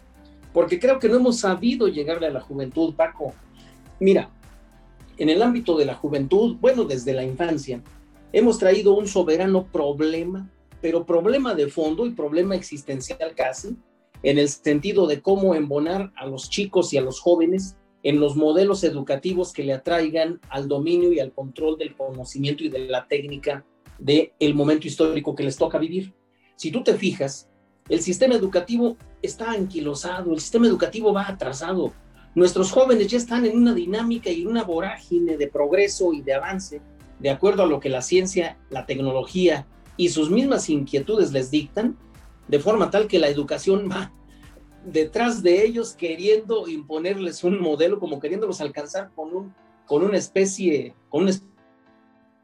porque 0.53 0.79
creo 0.79 1.00
que 1.00 1.10
no 1.10 1.17
hemos 1.17 1.39
sabido 1.39 1.88
llegarle 1.88 2.27
a 2.27 2.31
la 2.31 2.39
juventud, 2.39 2.93
Paco. 2.93 3.33
Mira, 4.00 4.29
en 5.17 5.29
el 5.29 5.41
ámbito 5.41 5.77
de 5.77 5.86
la 5.86 5.95
juventud, 5.95 6.57
bueno, 6.62 6.86
desde 6.86 7.13
la 7.13 7.24
infancia, 7.24 7.81
hemos 8.31 8.60
traído 8.60 8.93
un 8.93 9.07
soberano 9.07 9.65
problema, 9.65 10.50
pero 10.81 11.05
problema 11.05 11.55
de 11.55 11.67
fondo 11.67 12.05
y 12.05 12.12
problema 12.12 12.55
existencial 12.55 13.33
casi, 13.36 13.75
en 14.22 14.38
el 14.38 14.48
sentido 14.48 15.07
de 15.07 15.22
cómo 15.22 15.55
embonar 15.55 16.12
a 16.15 16.25
los 16.25 16.50
chicos 16.50 16.93
y 16.93 16.98
a 16.98 17.01
los 17.01 17.19
jóvenes 17.19 17.75
en 18.03 18.19
los 18.19 18.36
modelos 18.36 18.83
educativos 18.83 19.53
que 19.53 19.63
le 19.63 19.74
atraigan 19.74 20.39
al 20.50 20.67
dominio 20.67 21.13
y 21.13 21.19
al 21.19 21.31
control 21.31 21.77
del 21.77 21.95
conocimiento 21.95 22.63
y 22.63 22.69
de 22.69 22.79
la 22.88 23.07
técnica 23.07 23.65
del 23.98 24.31
el 24.39 24.53
momento 24.53 24.88
histórico 24.88 25.33
que 25.33 25.43
les 25.43 25.55
toca 25.55 25.77
vivir. 25.77 26.13
Si 26.57 26.69
tú 26.69 26.83
te 26.83 26.95
fijas, 26.95 27.50
el 27.89 28.01
sistema 28.01 28.35
educativo 28.35 28.97
está 29.21 29.51
anquilosado, 29.51 30.33
el 30.33 30.39
sistema 30.39 30.67
educativo 30.67 31.13
va 31.13 31.27
atrasado. 31.27 31.93
Nuestros 32.35 32.71
jóvenes 32.71 33.07
ya 33.07 33.17
están 33.17 33.45
en 33.45 33.57
una 33.57 33.73
dinámica 33.73 34.29
y 34.29 34.45
una 34.45 34.63
vorágine 34.63 35.37
de 35.37 35.47
progreso 35.47 36.13
y 36.13 36.21
de 36.21 36.33
avance, 36.33 36.81
de 37.19 37.29
acuerdo 37.29 37.63
a 37.63 37.67
lo 37.67 37.79
que 37.79 37.89
la 37.89 38.01
ciencia, 38.01 38.57
la 38.69 38.85
tecnología 38.85 39.67
y 39.97 40.09
sus 40.09 40.29
mismas 40.29 40.69
inquietudes 40.69 41.31
les 41.31 41.51
dictan, 41.51 41.97
de 42.47 42.59
forma 42.59 42.89
tal 42.89 43.07
que 43.07 43.19
la 43.19 43.27
educación 43.27 43.89
va 43.89 44.11
detrás 44.85 45.43
de 45.43 45.63
ellos 45.63 45.93
queriendo 45.93 46.67
imponerles 46.67 47.43
un 47.43 47.61
modelo, 47.61 47.99
como 47.99 48.19
queriéndolos 48.19 48.61
alcanzar 48.61 49.11
con, 49.15 49.33
un, 49.33 49.53
con 49.85 50.03
una 50.03 50.17
especie, 50.17 50.93
con 51.09 51.21
una 51.21 51.31
especie 51.31 51.52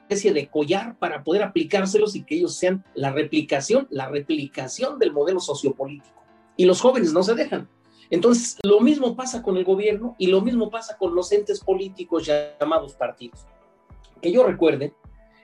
de 0.10 0.50
collar 0.50 0.98
para 0.98 1.24
poder 1.24 1.44
aplicárselos 1.44 2.16
y 2.16 2.24
que 2.24 2.36
ellos 2.36 2.56
sean 2.56 2.84
la 2.96 3.12
replicación, 3.12 3.88
la 3.92 4.10
replicación 4.10 4.98
del 4.98 5.13
modelo 5.13 5.39
sociopolítico. 5.39 6.24
Y 6.58 6.66
los 6.66 6.82
jóvenes 6.82 7.13
no 7.13 7.22
se 7.22 7.36
dejan. 7.36 7.70
Entonces, 8.10 8.58
lo 8.63 8.80
mismo 8.80 9.16
pasa 9.16 9.44
con 9.44 9.56
el 9.56 9.63
gobierno 9.63 10.16
y 10.18 10.28
lo 10.28 10.42
mismo 10.42 10.72
pasa 10.72 10.98
con 10.98 11.13
los 11.13 11.32
entes 11.32 11.60
políticos 11.60 12.28
llamados 12.28 12.96
partidos. 12.96 13.46
Que 14.20 14.32
yo 14.32 14.44
recuerde, 14.44 14.96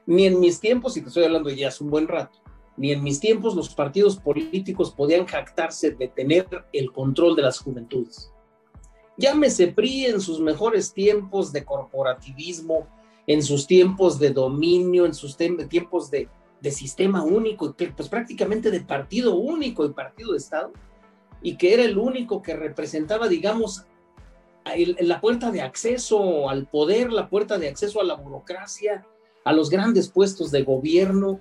ni 0.07 0.25
en 0.25 0.39
mis 0.39 0.59
tiempos, 0.59 0.97
y 0.97 1.01
te 1.01 1.09
estoy 1.09 1.25
hablando 1.25 1.49
ya 1.51 1.67
hace 1.67 1.83
un 1.83 1.91
buen 1.91 2.07
rato, 2.07 2.39
ni 2.75 2.91
en 2.91 3.03
mis 3.03 3.19
tiempos 3.19 3.55
los 3.55 3.73
partidos 3.73 4.17
políticos 4.17 4.91
podían 4.91 5.27
jactarse 5.27 5.91
de 5.91 6.07
tener 6.07 6.47
el 6.73 6.91
control 6.91 7.35
de 7.35 7.43
las 7.43 7.59
juventudes. 7.59 8.31
Llámese 9.17 9.67
PRI 9.67 10.07
en 10.07 10.19
sus 10.19 10.41
mejores 10.41 10.91
tiempos 10.91 11.53
de 11.53 11.63
corporativismo, 11.63 12.87
en 13.27 13.41
sus 13.43 13.67
tiempos 13.67 14.19
de 14.19 14.31
dominio, 14.31 15.05
en 15.05 15.13
sus 15.13 15.37
tiempos 15.37 16.11
de, 16.11 16.29
sistema 16.71 17.23
único, 17.23 17.75
pues 17.95 18.09
prácticamente 18.09 18.71
de 18.71 18.81
partido 18.81 19.35
único 19.35 19.85
y 19.85 19.93
partido 19.93 20.31
de 20.31 20.39
Estado, 20.39 20.73
y 21.43 21.57
que 21.57 21.75
era 21.75 21.83
el 21.83 21.95
único 21.99 22.41
que 22.41 22.55
representaba, 22.55 23.27
digamos, 23.27 23.85
la 24.99 25.21
puerta 25.21 25.51
de 25.51 25.61
acceso 25.61 26.49
al 26.49 26.65
poder, 26.65 27.11
la 27.11 27.29
puerta 27.29 27.59
de 27.59 27.67
acceso 27.67 28.01
a 28.01 28.03
la 28.03 28.15
burocracia, 28.15 29.05
a 29.43 29.53
los 29.53 29.69
grandes 29.69 30.09
puestos 30.09 30.49
de 30.49 30.63
gobierno, 30.63 31.39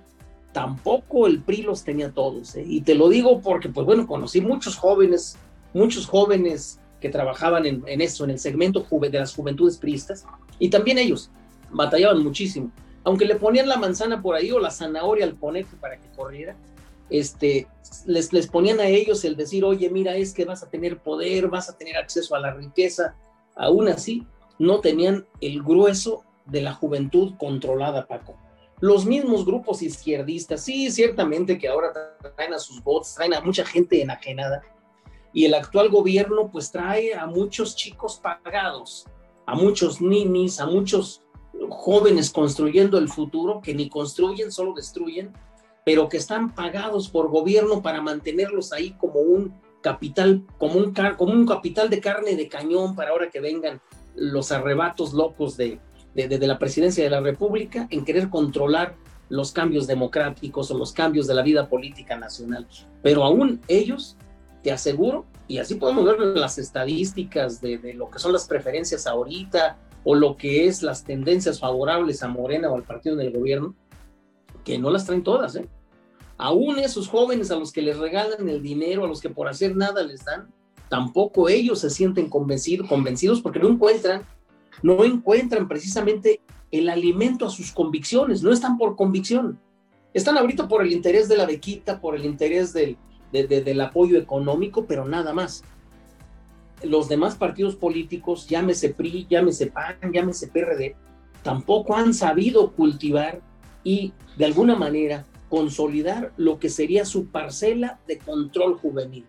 tampoco 0.53 1.25
el 1.25 1.41
PRI 1.41 1.63
los 1.63 1.83
tenía 1.83 2.11
todos. 2.11 2.55
¿eh? 2.55 2.63
Y 2.65 2.81
te 2.81 2.93
lo 2.93 3.09
digo 3.09 3.41
porque, 3.41 3.69
pues 3.69 3.85
bueno, 3.85 4.05
conocí 4.05 4.41
muchos 4.41 4.77
jóvenes, 4.77 5.37
muchos 5.73 6.05
jóvenes 6.05 6.79
que 7.01 7.09
trabajaban 7.09 7.65
en, 7.65 7.83
eso, 8.01 8.23
en 8.23 8.29
el 8.29 8.39
segmento 8.39 8.85
de 8.89 9.19
las 9.19 9.35
juventudes 9.35 9.77
priistas, 9.77 10.25
y 10.59 10.69
también 10.69 10.97
ellos 10.97 11.31
batallaban 11.71 12.23
muchísimo. 12.23 12.71
Aunque 13.03 13.25
le 13.25 13.35
ponían 13.35 13.67
la 13.67 13.77
manzana 13.77 14.21
por 14.21 14.35
ahí 14.35 14.51
o 14.51 14.59
la 14.59 14.71
zanahoria 14.71 15.25
al 15.25 15.37
conejo 15.37 15.77
para 15.79 15.99
que 15.99 16.09
corriera, 16.15 16.55
este, 17.09 17.67
les, 18.05 18.33
les 18.33 18.47
ponían 18.47 18.79
a 18.79 18.87
ellos 18.87 19.23
el 19.25 19.35
decir, 19.35 19.63
oye, 19.63 19.89
mira, 19.89 20.15
es 20.15 20.33
que 20.33 20.45
vas 20.45 20.63
a 20.63 20.69
tener 20.69 20.97
poder, 20.97 21.47
vas 21.47 21.69
a 21.69 21.77
tener 21.77 21.97
acceso 21.97 22.35
a 22.35 22.39
la 22.39 22.53
riqueza. 22.53 23.15
Aún 23.55 23.87
así, 23.87 24.25
no 24.57 24.79
tenían 24.79 25.25
el 25.39 25.61
grueso 25.61 26.23
de 26.45 26.61
la 26.61 26.73
juventud 26.73 27.33
controlada, 27.37 28.07
Paco 28.07 28.35
los 28.81 29.05
mismos 29.05 29.45
grupos 29.45 29.81
izquierdistas, 29.81 30.61
sí, 30.61 30.91
ciertamente 30.91 31.57
que 31.57 31.67
ahora 31.67 31.93
traen 32.35 32.53
a 32.53 32.59
sus 32.59 32.83
bots, 32.83 33.15
traen 33.15 33.33
a 33.33 33.41
mucha 33.41 33.65
gente 33.65 34.01
enajenada, 34.01 34.61
y 35.33 35.45
el 35.45 35.53
actual 35.53 35.89
gobierno 35.89 36.49
pues 36.51 36.71
trae 36.71 37.13
a 37.13 37.25
muchos 37.25 37.75
chicos 37.75 38.19
pagados, 38.21 39.05
a 39.45 39.55
muchos 39.55 40.01
ninis, 40.01 40.59
a 40.59 40.65
muchos 40.65 41.23
jóvenes 41.69 42.31
construyendo 42.31 42.97
el 42.97 43.09
futuro, 43.09 43.61
que 43.61 43.73
ni 43.73 43.89
construyen, 43.89 44.51
solo 44.51 44.73
destruyen, 44.73 45.31
pero 45.85 46.09
que 46.09 46.17
están 46.17 46.53
pagados 46.53 47.09
por 47.09 47.29
gobierno 47.29 47.81
para 47.81 48.01
mantenerlos 48.01 48.73
ahí 48.73 48.91
como 48.93 49.19
un 49.19 49.53
capital, 49.81 50.43
como 50.57 50.79
un, 50.79 50.93
como 51.15 51.31
un 51.31 51.45
capital 51.45 51.89
de 51.89 52.01
carne 52.01 52.35
de 52.35 52.47
cañón 52.47 52.95
para 52.95 53.11
ahora 53.11 53.29
que 53.29 53.39
vengan 53.39 53.79
los 54.15 54.51
arrebatos 54.51 55.13
locos 55.13 55.57
de, 55.57 55.79
de, 56.15 56.47
la 56.47 56.57
presidencia 56.57 57.03
de 57.03 57.09
la 57.09 57.19
República 57.19 57.87
en 57.91 58.03
querer 58.03 58.29
controlar 58.29 58.95
los 59.29 59.51
cambios 59.51 59.85
democráticos 59.85 60.71
o 60.71 60.77
los 60.77 60.91
cambios 60.91 61.27
de 61.27 61.35
la 61.35 61.43
vida 61.43 61.69
política 61.69 62.17
nacional. 62.17 62.67
Pero 63.03 63.23
aún 63.23 63.61
ellos, 63.67 64.17
te 64.63 64.71
aseguro, 64.71 65.25
y 65.47 65.59
así 65.59 65.75
podemos 65.75 66.05
ver 66.05 66.19
las 66.19 66.57
estadísticas 66.57 67.61
de, 67.61 67.77
de, 67.77 67.93
lo 67.93 68.09
que 68.09 68.17
son 68.17 68.33
las 68.33 68.47
preferencias 68.47 69.05
ahorita 69.05 69.77
o 70.05 70.15
lo 70.15 70.37
que 70.37 70.67
es 70.67 70.81
las 70.81 71.03
tendencias 71.03 71.59
favorables 71.59 72.23
a 72.23 72.29
Morena 72.29 72.69
o 72.69 72.75
al 72.75 72.83
partido 72.83 73.17
del 73.17 73.33
gobierno, 73.33 73.75
que 74.63 74.79
no 74.79 74.89
las 74.89 75.05
traen 75.05 75.23
todas, 75.23 75.57
¿eh? 75.57 75.67
Aún 76.37 76.79
esos 76.79 77.09
jóvenes 77.09 77.51
a 77.51 77.55
los 77.57 77.73
que 77.73 77.81
les 77.81 77.97
regalan 77.97 78.47
el 78.47 78.61
dinero, 78.61 79.03
a 79.03 79.07
los 79.07 79.19
que 79.19 79.29
por 79.29 79.47
hacer 79.47 79.75
nada 79.75 80.03
les 80.03 80.23
dan, 80.23 80.47
tampoco 80.89 81.49
ellos 81.49 81.79
se 81.79 81.89
sienten 81.89 82.29
convencidos, 82.29 82.87
convencidos 82.87 83.41
porque 83.41 83.59
no 83.59 83.67
encuentran 83.67 84.23
no 84.81 85.03
encuentran 85.03 85.67
precisamente 85.67 86.41
el 86.71 86.89
alimento 86.89 87.45
a 87.45 87.49
sus 87.49 87.71
convicciones, 87.71 88.43
no 88.43 88.51
están 88.51 88.77
por 88.77 88.95
convicción, 88.95 89.59
están 90.13 90.37
ahorita 90.37 90.67
por 90.67 90.81
el 90.81 90.91
interés 90.91 91.27
de 91.27 91.37
la 91.37 91.45
bequita, 91.45 92.01
por 92.01 92.15
el 92.15 92.25
interés 92.25 92.73
del, 92.73 92.97
del 93.31 93.81
apoyo 93.81 94.17
económico, 94.17 94.85
pero 94.85 95.05
nada 95.05 95.33
más. 95.33 95.63
Los 96.85 97.09
demás 97.09 97.35
partidos 97.35 97.75
políticos, 97.75 98.47
llámese 98.47 98.89
PRI, 98.89 99.27
llámese 99.29 99.67
PAN, 99.67 99.97
llámese 100.13 100.47
PRD, 100.47 100.95
tampoco 101.43 101.95
han 101.95 102.13
sabido 102.13 102.71
cultivar 102.71 103.41
y 103.83 104.13
de 104.37 104.45
alguna 104.45 104.75
manera 104.75 105.25
consolidar 105.49 106.33
lo 106.37 106.59
que 106.59 106.69
sería 106.69 107.05
su 107.05 107.27
parcela 107.27 107.99
de 108.07 108.17
control 108.17 108.77
juvenil. 108.77 109.25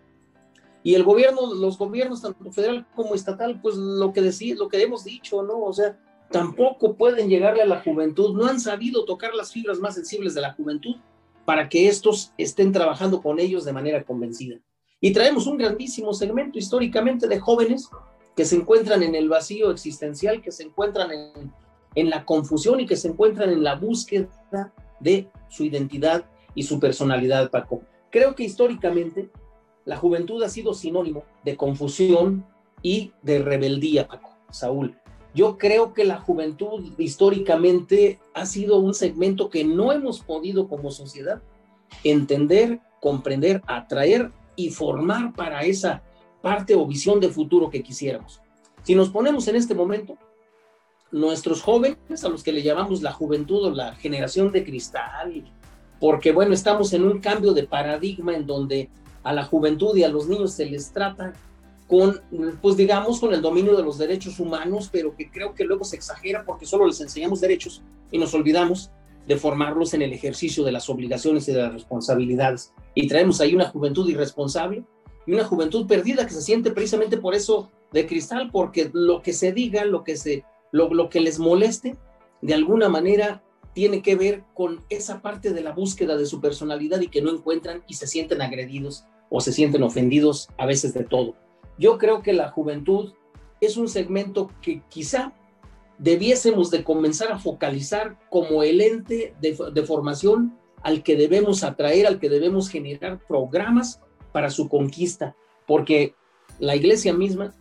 Y 0.83 0.95
el 0.95 1.03
gobierno, 1.03 1.53
los 1.53 1.77
gobiernos, 1.77 2.21
tanto 2.21 2.51
federal 2.51 2.87
como 2.95 3.13
estatal, 3.13 3.59
pues 3.61 3.75
lo 3.75 4.13
que 4.13 4.21
decía, 4.21 4.55
lo 4.55 4.69
que 4.69 4.81
hemos 4.81 5.03
dicho, 5.03 5.43
¿no? 5.43 5.59
O 5.59 5.73
sea, 5.73 5.99
tampoco 6.31 6.95
pueden 6.95 7.29
llegarle 7.29 7.61
a 7.61 7.65
la 7.65 7.81
juventud, 7.81 8.35
no 8.35 8.45
han 8.45 8.59
sabido 8.59 9.05
tocar 9.05 9.33
las 9.33 9.51
fibras 9.51 9.79
más 9.79 9.95
sensibles 9.95 10.33
de 10.33 10.41
la 10.41 10.53
juventud 10.53 10.95
para 11.45 11.69
que 11.69 11.87
estos 11.87 12.33
estén 12.37 12.71
trabajando 12.71 13.21
con 13.21 13.39
ellos 13.39 13.63
de 13.65 13.73
manera 13.73 14.03
convencida. 14.03 14.59
Y 14.99 15.13
traemos 15.13 15.45
un 15.45 15.57
grandísimo 15.57 16.13
segmento 16.13 16.57
históricamente 16.57 17.27
de 17.27 17.39
jóvenes 17.39 17.89
que 18.35 18.45
se 18.45 18.55
encuentran 18.55 19.03
en 19.03 19.15
el 19.15 19.29
vacío 19.29 19.71
existencial, 19.71 20.41
que 20.41 20.51
se 20.51 20.63
encuentran 20.63 21.11
en, 21.11 21.53
en 21.95 22.09
la 22.09 22.25
confusión 22.25 22.79
y 22.79 22.85
que 22.85 22.95
se 22.95 23.09
encuentran 23.09 23.49
en 23.49 23.63
la 23.63 23.75
búsqueda 23.75 24.29
de 24.99 25.27
su 25.49 25.63
identidad 25.63 26.25
y 26.55 26.63
su 26.63 26.79
personalidad, 26.79 27.51
Paco. 27.51 27.81
Creo 28.09 28.35
que 28.35 28.43
históricamente 28.43 29.29
la 29.85 29.97
juventud 29.97 30.41
ha 30.43 30.49
sido 30.49 30.73
sinónimo 30.73 31.23
de 31.45 31.55
confusión 31.55 32.45
y 32.81 33.11
de 33.21 33.39
rebeldía, 33.39 34.07
Paco, 34.07 34.31
Saúl. 34.49 34.97
Yo 35.33 35.57
creo 35.57 35.93
que 35.93 36.03
la 36.03 36.19
juventud 36.19 36.93
históricamente 36.97 38.19
ha 38.33 38.45
sido 38.45 38.79
un 38.79 38.95
segmento 38.95 39.49
que 39.49 39.63
no 39.63 39.91
hemos 39.91 40.21
podido 40.21 40.67
como 40.67 40.89
sociedad 40.89 41.41
entender, 42.03 42.79
comprender, 42.99 43.61
atraer 43.67 44.31
y 44.57 44.71
formar 44.71 45.31
para 45.33 45.61
esa 45.61 46.03
parte 46.41 46.75
o 46.75 46.85
visión 46.85 47.21
de 47.21 47.29
futuro 47.29 47.69
que 47.69 47.81
quisiéramos. 47.81 48.41
Si 48.83 48.95
nos 48.95 49.09
ponemos 49.09 49.47
en 49.47 49.55
este 49.55 49.73
momento, 49.73 50.17
nuestros 51.11 51.61
jóvenes, 51.61 52.23
a 52.25 52.29
los 52.29 52.43
que 52.43 52.51
le 52.51 52.63
llamamos 52.63 53.01
la 53.01 53.13
juventud 53.13 53.63
o 53.65 53.71
la 53.71 53.95
generación 53.95 54.51
de 54.51 54.65
cristal, 54.65 55.49
porque 55.99 56.31
bueno, 56.31 56.53
estamos 56.53 56.91
en 56.93 57.05
un 57.05 57.19
cambio 57.19 57.53
de 57.53 57.63
paradigma 57.63 58.35
en 58.35 58.45
donde 58.45 58.89
a 59.23 59.33
la 59.33 59.45
juventud 59.45 59.95
y 59.95 60.03
a 60.03 60.09
los 60.09 60.27
niños 60.27 60.53
se 60.53 60.65
les 60.65 60.91
trata 60.91 61.33
con, 61.87 62.21
pues 62.61 62.75
digamos, 62.75 63.19
con 63.19 63.33
el 63.33 63.41
dominio 63.41 63.75
de 63.75 63.83
los 63.83 63.97
derechos 63.97 64.39
humanos, 64.39 64.89
pero 64.91 65.15
que 65.15 65.29
creo 65.29 65.53
que 65.53 65.63
luego 65.63 65.85
se 65.85 65.95
exagera 65.95 66.43
porque 66.45 66.65
solo 66.65 66.85
les 66.85 66.99
enseñamos 66.99 67.39
derechos 67.39 67.81
y 68.11 68.17
nos 68.17 68.33
olvidamos 68.33 68.91
de 69.27 69.35
formarlos 69.35 69.93
en 69.93 70.01
el 70.01 70.13
ejercicio 70.13 70.63
de 70.63 70.71
las 70.71 70.89
obligaciones 70.89 71.47
y 71.47 71.51
de 71.51 71.61
las 71.61 71.73
responsabilidades. 71.73 72.73
Y 72.95 73.07
traemos 73.07 73.41
ahí 73.41 73.53
una 73.53 73.69
juventud 73.69 74.07
irresponsable 74.09 74.83
y 75.25 75.33
una 75.33 75.43
juventud 75.43 75.85
perdida 75.85 76.25
que 76.25 76.33
se 76.33 76.41
siente 76.41 76.71
precisamente 76.71 77.17
por 77.17 77.35
eso 77.35 77.69
de 77.91 78.07
cristal, 78.07 78.49
porque 78.51 78.89
lo 78.93 79.21
que 79.21 79.33
se 79.33 79.51
diga, 79.51 79.83
lo 79.85 80.03
que, 80.03 80.15
se, 80.15 80.45
lo, 80.71 80.93
lo 80.93 81.09
que 81.09 81.19
les 81.19 81.39
moleste, 81.39 81.97
de 82.41 82.53
alguna 82.53 82.87
manera 82.87 83.43
tiene 83.73 84.01
que 84.01 84.15
ver 84.15 84.43
con 84.53 84.83
esa 84.89 85.21
parte 85.21 85.53
de 85.53 85.61
la 85.61 85.73
búsqueda 85.73 86.17
de 86.17 86.25
su 86.25 86.41
personalidad 86.41 87.01
y 87.01 87.09
que 87.09 87.21
no 87.21 87.31
encuentran 87.31 87.83
y 87.87 87.95
se 87.95 88.07
sienten 88.07 88.41
agredidos 88.41 89.03
o 89.29 89.41
se 89.41 89.51
sienten 89.51 89.83
ofendidos 89.83 90.47
a 90.57 90.65
veces 90.65 90.93
de 90.93 91.03
todo. 91.03 91.35
Yo 91.77 91.97
creo 91.97 92.23
que 92.23 92.33
la 92.33 92.49
juventud 92.49 93.13
es 93.61 93.77
un 93.77 93.87
segmento 93.87 94.49
que 94.61 94.81
quizá 94.89 95.33
debiésemos 95.97 96.69
de 96.69 96.83
comenzar 96.83 97.31
a 97.31 97.39
focalizar 97.39 98.17
como 98.29 98.63
el 98.63 98.81
ente 98.81 99.33
de, 99.41 99.83
formación 99.83 100.57
al 100.83 101.03
que 101.03 101.15
debemos 101.15 101.63
atraer, 101.63 102.07
al 102.07 102.19
que 102.19 102.29
debemos 102.29 102.69
generar 102.69 103.19
programas 103.27 103.99
para 104.31 104.49
su 104.49 104.69
conquista, 104.69 105.35
porque 105.65 106.13
la 106.59 106.75
iglesia 106.75 107.13
misma 107.13 107.53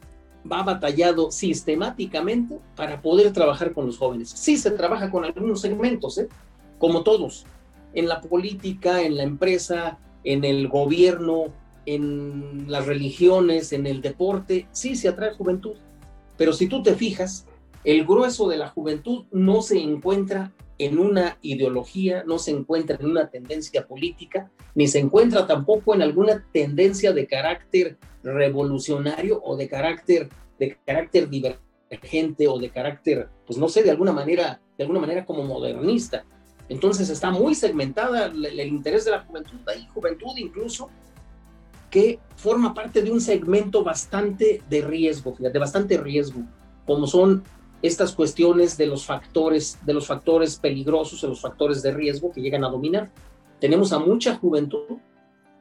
va 0.50 0.62
batallado 0.62 1.30
sistemáticamente 1.30 2.58
para 2.76 3.00
poder 3.00 3.32
trabajar 3.32 3.72
con 3.72 3.86
los 3.86 3.98
jóvenes. 3.98 4.30
Sí 4.30 4.56
se 4.56 4.70
trabaja 4.70 5.10
con 5.10 5.24
algunos 5.24 5.60
segmentos, 5.60 6.18
¿eh? 6.18 6.28
como 6.78 7.02
todos, 7.02 7.46
en 7.94 8.06
la 8.06 8.20
política, 8.20 9.02
en 9.02 9.16
la 9.16 9.22
empresa, 9.22 9.98
en 10.24 10.44
el 10.44 10.68
gobierno, 10.68 11.46
en 11.86 12.70
las 12.70 12.86
religiones, 12.86 13.72
en 13.72 13.86
el 13.86 14.02
deporte, 14.02 14.68
sí 14.72 14.94
se 14.94 15.08
atrae 15.08 15.34
juventud. 15.34 15.76
Pero 16.36 16.52
si 16.52 16.68
tú 16.68 16.82
te 16.82 16.94
fijas, 16.94 17.46
el 17.86 18.04
grueso 18.04 18.48
de 18.48 18.56
la 18.56 18.68
juventud 18.68 19.26
no 19.30 19.62
se 19.62 19.78
encuentra 19.78 20.52
en 20.76 20.98
una 20.98 21.38
ideología, 21.40 22.24
no 22.26 22.36
se 22.36 22.50
encuentra 22.50 22.96
en 23.00 23.06
una 23.06 23.30
tendencia 23.30 23.86
política, 23.86 24.50
ni 24.74 24.88
se 24.88 24.98
encuentra 24.98 25.46
tampoco 25.46 25.94
en 25.94 26.02
alguna 26.02 26.44
tendencia 26.52 27.12
de 27.12 27.28
carácter 27.28 27.96
revolucionario 28.24 29.40
o 29.40 29.56
de 29.56 29.68
carácter, 29.68 30.28
de 30.58 30.76
carácter 30.84 31.30
divergente 31.30 32.48
o 32.48 32.58
de 32.58 32.70
carácter, 32.70 33.28
pues 33.46 33.56
no 33.56 33.68
sé, 33.68 33.84
de 33.84 33.92
alguna 33.92 34.12
manera, 34.12 34.60
de 34.76 34.82
alguna 34.82 34.98
manera 34.98 35.24
como 35.24 35.44
modernista. 35.44 36.24
Entonces 36.68 37.08
está 37.08 37.30
muy 37.30 37.54
segmentada 37.54 38.26
el, 38.26 38.44
el 38.46 38.66
interés 38.66 39.04
de 39.04 39.12
la 39.12 39.20
juventud, 39.20 39.60
hay 39.68 39.86
juventud 39.94 40.36
incluso 40.36 40.90
que 41.88 42.18
forma 42.34 42.74
parte 42.74 43.00
de 43.00 43.12
un 43.12 43.20
segmento 43.20 43.84
bastante 43.84 44.60
de 44.68 44.80
riesgo, 44.80 45.36
fíjate, 45.36 45.60
bastante 45.60 45.96
riesgo, 45.98 46.42
como 46.84 47.06
son 47.06 47.44
estas 47.82 48.12
cuestiones 48.12 48.76
de 48.76 48.86
los 48.86 49.04
factores, 49.04 49.78
de 49.84 49.94
los 49.94 50.06
factores 50.06 50.56
peligrosos, 50.56 51.20
de 51.22 51.28
los 51.28 51.40
factores 51.40 51.82
de 51.82 51.92
riesgo 51.92 52.32
que 52.32 52.40
llegan 52.40 52.64
a 52.64 52.70
dominar. 52.70 53.10
Tenemos 53.60 53.92
a 53.92 53.98
mucha 53.98 54.36
juventud 54.36 54.98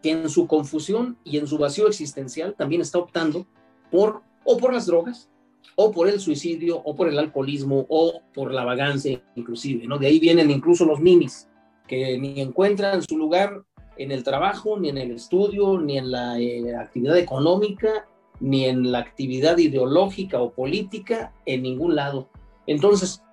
que 0.01 0.11
en 0.11 0.29
su 0.29 0.47
confusión 0.47 1.17
y 1.23 1.37
en 1.37 1.47
su 1.47 1.57
vacío 1.57 1.87
existencial 1.87 2.55
también 2.55 2.81
está 2.81 2.99
optando 2.99 3.45
por 3.91 4.21
o 4.43 4.57
por 4.57 4.73
las 4.73 4.85
drogas, 4.85 5.29
o 5.75 5.91
por 5.91 6.07
el 6.07 6.19
suicidio, 6.19 6.77
o 6.77 6.95
por 6.95 7.09
el 7.09 7.17
alcoholismo, 7.17 7.85
o 7.89 8.21
por 8.33 8.53
la 8.53 8.63
vagancia 8.63 9.21
inclusive, 9.35 9.87
¿no? 9.87 9.97
De 9.97 10.07
ahí 10.07 10.19
vienen 10.19 10.51
incluso 10.51 10.85
los 10.85 10.99
minis, 10.99 11.49
que 11.87 12.17
ni 12.17 12.39
encuentran 12.39 13.01
su 13.01 13.17
lugar 13.17 13.63
en 13.97 14.11
el 14.11 14.23
trabajo, 14.23 14.79
ni 14.79 14.89
en 14.89 14.97
el 14.97 15.11
estudio, 15.11 15.79
ni 15.79 15.97
en 15.97 16.11
la 16.11 16.39
eh, 16.39 16.75
actividad 16.75 17.17
económica, 17.17 18.07
ni 18.39 18.65
en 18.65 18.91
la 18.91 18.99
actividad 18.99 19.57
ideológica 19.57 20.41
o 20.41 20.51
política, 20.51 21.33
en 21.45 21.63
ningún 21.63 21.95
lado. 21.95 22.29
Entonces, 22.67 23.23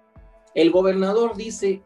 el 0.55 0.71
gobernador 0.71 1.37
dice, 1.37 1.83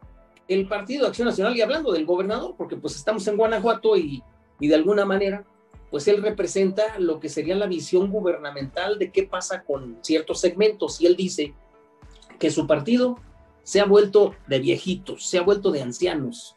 el 0.47 0.67
Partido 0.67 1.03
de 1.03 1.09
Acción 1.09 1.27
Nacional, 1.27 1.55
y 1.55 1.61
hablando 1.61 1.91
del 1.91 2.05
gobernador, 2.05 2.55
porque 2.57 2.77
pues 2.77 2.95
estamos 2.95 3.27
en 3.27 3.37
Guanajuato 3.37 3.97
y, 3.97 4.23
y 4.59 4.67
de 4.67 4.75
alguna 4.75 5.05
manera, 5.05 5.45
pues 5.89 6.07
él 6.07 6.21
representa 6.21 6.99
lo 6.99 7.19
que 7.19 7.29
sería 7.29 7.55
la 7.55 7.67
visión 7.67 8.11
gubernamental 8.11 8.99
de 8.99 9.11
qué 9.11 9.23
pasa 9.23 9.63
con 9.63 9.97
ciertos 10.01 10.39
segmentos, 10.39 11.01
y 11.01 11.05
él 11.05 11.15
dice 11.15 11.53
que 12.39 12.51
su 12.51 12.67
partido 12.67 13.17
se 13.63 13.79
ha 13.81 13.85
vuelto 13.85 14.35
de 14.47 14.59
viejitos, 14.59 15.27
se 15.27 15.37
ha 15.37 15.41
vuelto 15.41 15.71
de 15.71 15.81
ancianos, 15.81 16.55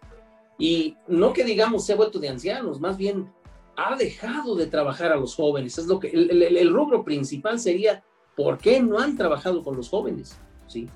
y 0.59 0.97
no 1.09 1.33
que 1.33 1.45
digamos 1.45 1.87
se 1.87 1.93
ha 1.93 1.97
vuelto 1.97 2.19
de 2.19 2.29
ancianos, 2.29 2.81
más 2.81 2.97
bien 2.97 3.33
ha 3.81 3.97
dejado 3.97 4.57
de 4.57 4.67
trabajar 4.67 5.11
a 5.11 5.17
los 5.17 5.35
jóvenes. 5.35 5.79
Es 5.79 5.87
lo 5.87 5.99
que 5.99 6.09
el, 6.09 6.71
rubro 6.71 7.03
principal 7.03 7.59
sería 7.59 8.05
¿por 8.37 8.59
qué 8.59 8.83
no 8.83 8.99
han 8.99 9.17
trabajado 9.17 9.63
con 9.63 9.77
los 9.77 9.89
jóvenes? 9.89 10.39
¿Sí? 10.67 10.89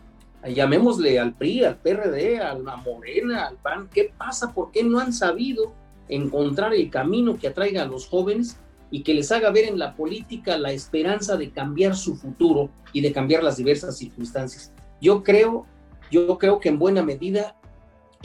Llamémosle 0.47 1.19
al 1.19 1.35
PRI, 1.35 1.65
al 1.65 1.79
PRD, 1.79 2.39
a 2.39 2.55
la 2.55 2.77
Morena, 2.77 3.47
al 3.47 3.57
PAN, 3.57 3.89
¿qué 3.93 4.13
pasa? 4.17 4.53
¿Por 4.53 4.71
qué 4.71 4.85
no 4.85 4.99
han 4.99 5.15
sabido 5.15 5.73
encontrar 6.09 6.75
el 6.75 6.91
camino 6.91 7.39
que 7.39 7.49
atraiga 7.49 7.83
a 7.83 7.87
los 7.87 8.07
jóvenes 8.07 8.59
y 8.91 9.03
que 9.03 9.15
les 9.15 9.33
haga 9.33 9.51
ver 9.51 9.65
en 9.65 9.79
la 9.79 9.97
política 9.97 10.59
la 10.59 10.73
esperanza 10.73 11.39
de 11.39 11.51
cambiar 11.51 11.97
su 11.97 12.17
futuro 12.17 12.69
y 12.93 13.01
de 13.01 13.13
cambiar 13.13 13.43
las 13.43 13.57
diversas 13.57 13.97
circunstancias? 13.97 14.71
Yo 15.01 15.23
creo, 15.23 15.65
yo 16.11 16.37
creo 16.37 16.61
que 16.61 16.69
en 16.69 16.79
buena 16.79 17.03
medida 17.03 17.57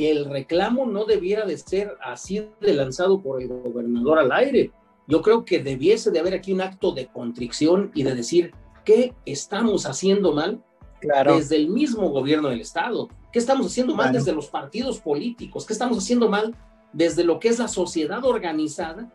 el 0.08 0.26
reclamo 0.26 0.86
no 0.86 1.06
debiera 1.06 1.46
de 1.46 1.58
ser 1.58 1.98
así 2.02 2.48
de 2.62 2.74
lanzado 2.74 3.22
por 3.22 3.42
el 3.42 3.48
gobernador 3.48 4.20
al 4.20 4.32
aire. 4.32 4.72
Yo 5.08 5.22
creo 5.22 5.44
que 5.44 5.60
debiese 5.62 6.12
de 6.12 6.20
haber 6.20 6.34
aquí 6.34 6.54
un 6.54 6.62
acto 6.62 6.92
de 6.92 7.08
contrición 7.08 7.92
y 7.94 8.04
de 8.04 8.16
decir 8.16 8.54
qué 8.86 9.14
estamos 9.26 9.86
haciendo 9.86 10.34
mal 10.34 10.64
desde 11.02 11.56
el 11.56 11.70
mismo 11.70 12.10
gobierno 12.10 12.50
del 12.50 12.62
Estado, 12.62 13.10
qué 13.32 13.40
estamos 13.40 13.68
haciendo 13.68 13.96
mal 13.96 14.12
desde 14.12 14.34
los 14.34 14.48
partidos 14.48 15.00
políticos, 15.00 15.66
qué 15.66 15.74
estamos 15.74 15.98
haciendo 15.98 16.30
mal 16.30 16.56
desde 16.94 17.24
lo 17.24 17.40
que 17.40 17.50
es 17.50 17.60
la 17.60 17.68
sociedad 17.68 18.24
organizada, 18.26 19.12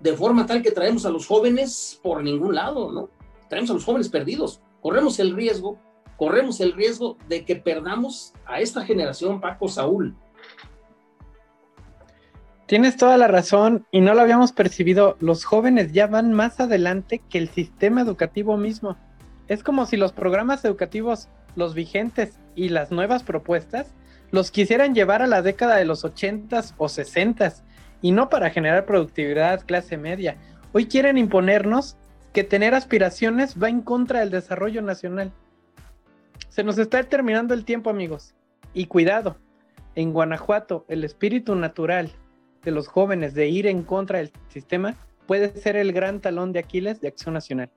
de 0.00 0.12
forma 0.14 0.46
tal 0.46 0.62
que 0.62 0.70
traemos 0.70 1.04
a 1.06 1.10
los 1.10 1.26
jóvenes 1.26 1.98
por 2.02 2.22
ningún 2.22 2.54
lado, 2.54 2.92
¿no? 2.92 3.10
Traemos 3.48 3.70
a 3.70 3.74
los 3.74 3.84
jóvenes 3.84 4.08
perdidos. 4.08 4.60
Corremos 4.80 5.18
el 5.18 5.34
riesgo, 5.34 5.78
corremos 6.16 6.60
el 6.60 6.72
riesgo 6.72 7.16
de 7.28 7.44
que 7.44 7.56
perdamos 7.56 8.32
a 8.46 8.60
esta 8.60 8.84
generación, 8.84 9.40
Paco 9.40 9.68
Saúl, 9.68 10.16
Tienes 12.68 12.98
toda 12.98 13.16
la 13.16 13.28
razón 13.28 13.86
y 13.90 14.02
no 14.02 14.12
lo 14.12 14.20
habíamos 14.20 14.52
percibido. 14.52 15.16
Los 15.20 15.46
jóvenes 15.46 15.94
ya 15.94 16.06
van 16.06 16.34
más 16.34 16.60
adelante 16.60 17.22
que 17.30 17.38
el 17.38 17.48
sistema 17.48 18.02
educativo 18.02 18.58
mismo. 18.58 18.98
Es 19.48 19.62
como 19.62 19.86
si 19.86 19.96
los 19.96 20.12
programas 20.12 20.66
educativos, 20.66 21.30
los 21.56 21.72
vigentes 21.72 22.38
y 22.54 22.68
las 22.68 22.90
nuevas 22.90 23.22
propuestas, 23.22 23.94
los 24.32 24.50
quisieran 24.50 24.94
llevar 24.94 25.22
a 25.22 25.26
la 25.26 25.40
década 25.40 25.76
de 25.76 25.86
los 25.86 26.04
80s 26.04 26.74
o 26.76 26.88
60s 26.88 27.62
y 28.02 28.12
no 28.12 28.28
para 28.28 28.50
generar 28.50 28.84
productividad 28.84 29.64
clase 29.64 29.96
media. 29.96 30.36
Hoy 30.72 30.88
quieren 30.88 31.16
imponernos 31.16 31.96
que 32.34 32.44
tener 32.44 32.74
aspiraciones 32.74 33.56
va 33.56 33.70
en 33.70 33.80
contra 33.80 34.20
del 34.20 34.30
desarrollo 34.30 34.82
nacional. 34.82 35.32
Se 36.50 36.64
nos 36.64 36.76
está 36.76 37.02
terminando 37.04 37.54
el 37.54 37.64
tiempo, 37.64 37.88
amigos. 37.88 38.34
Y 38.74 38.88
cuidado, 38.88 39.38
en 39.94 40.12
Guanajuato 40.12 40.84
el 40.88 41.02
espíritu 41.04 41.54
natural 41.54 42.12
de 42.68 42.72
los 42.72 42.86
jóvenes 42.86 43.32
de 43.32 43.48
ir 43.48 43.66
en 43.66 43.82
contra 43.82 44.18
del 44.18 44.30
sistema 44.48 44.94
puede 45.26 45.48
ser 45.58 45.74
el 45.76 45.90
gran 45.90 46.20
talón 46.20 46.52
de 46.52 46.58
Aquiles 46.58 47.00
de 47.00 47.08
Acción 47.08 47.32
Nacional. 47.32 47.70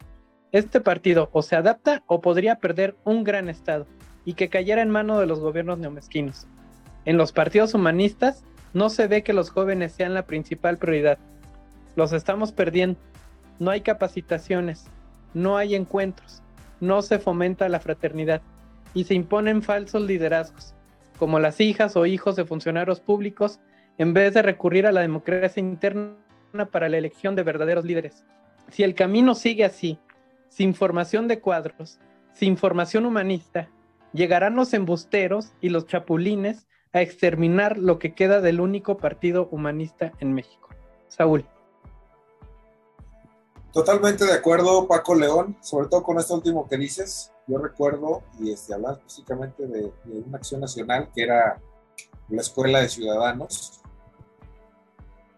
Este 0.51 0.81
partido 0.81 1.29
o 1.31 1.41
se 1.41 1.55
adapta 1.55 2.03
o 2.07 2.19
podría 2.19 2.55
perder 2.59 2.97
un 3.05 3.23
gran 3.23 3.47
estado 3.47 3.87
y 4.25 4.33
que 4.33 4.49
cayera 4.49 4.81
en 4.81 4.89
mano 4.89 5.17
de 5.17 5.27
los 5.27 5.39
gobiernos 5.39 5.79
neomesquinos. 5.79 6.45
En 7.05 7.15
los 7.17 7.31
partidos 7.31 7.73
humanistas 7.73 8.43
no 8.73 8.89
se 8.89 9.07
ve 9.07 9.23
que 9.23 9.31
los 9.31 9.49
jóvenes 9.49 9.93
sean 9.93 10.13
la 10.13 10.25
principal 10.25 10.77
prioridad. 10.77 11.17
Los 11.95 12.11
estamos 12.11 12.51
perdiendo. 12.51 12.99
No 13.59 13.71
hay 13.71 13.79
capacitaciones, 13.79 14.87
no 15.33 15.55
hay 15.55 15.75
encuentros, 15.75 16.41
no 16.81 17.01
se 17.01 17.17
fomenta 17.17 17.69
la 17.69 17.79
fraternidad 17.79 18.41
y 18.93 19.05
se 19.05 19.13
imponen 19.13 19.61
falsos 19.61 20.01
liderazgos, 20.01 20.75
como 21.17 21.39
las 21.39 21.61
hijas 21.61 21.95
o 21.95 22.05
hijos 22.05 22.35
de 22.35 22.43
funcionarios 22.43 22.99
públicos 22.99 23.61
en 23.97 24.13
vez 24.13 24.33
de 24.33 24.41
recurrir 24.41 24.87
a 24.87 24.91
la 24.91 25.01
democracia 25.01 25.59
interna 25.59 26.15
para 26.71 26.89
la 26.89 26.97
elección 26.97 27.35
de 27.35 27.43
verdaderos 27.43 27.85
líderes. 27.85 28.23
Si 28.69 28.83
el 28.83 28.95
camino 28.95 29.35
sigue 29.35 29.65
así, 29.65 29.99
sin 30.49 30.73
formación 30.73 31.27
de 31.27 31.39
cuadros, 31.39 31.99
sin 32.33 32.57
formación 32.57 33.05
humanista, 33.05 33.69
llegarán 34.13 34.55
los 34.55 34.73
embusteros 34.73 35.53
y 35.61 35.69
los 35.69 35.87
chapulines 35.87 36.67
a 36.93 37.01
exterminar 37.01 37.77
lo 37.77 37.99
que 37.99 38.13
queda 38.13 38.41
del 38.41 38.59
único 38.59 38.97
partido 38.97 39.47
humanista 39.51 40.11
en 40.19 40.33
México. 40.33 40.69
Saúl. 41.07 41.45
Totalmente 43.71 44.25
de 44.25 44.33
acuerdo, 44.33 44.87
Paco 44.87 45.15
León, 45.15 45.55
sobre 45.61 45.87
todo 45.87 46.03
con 46.03 46.19
esto 46.19 46.35
último 46.35 46.67
que 46.67 46.77
dices. 46.77 47.31
Yo 47.47 47.57
recuerdo, 47.57 48.23
y 48.39 48.51
este, 48.51 48.73
hablar 48.73 48.95
específicamente 48.97 49.65
de, 49.65 49.81
de 50.03 50.19
una 50.27 50.37
acción 50.37 50.59
nacional 50.59 51.09
que 51.15 51.23
era 51.23 51.61
la 52.27 52.41
Escuela 52.41 52.79
de 52.79 52.89
Ciudadanos, 52.89 53.80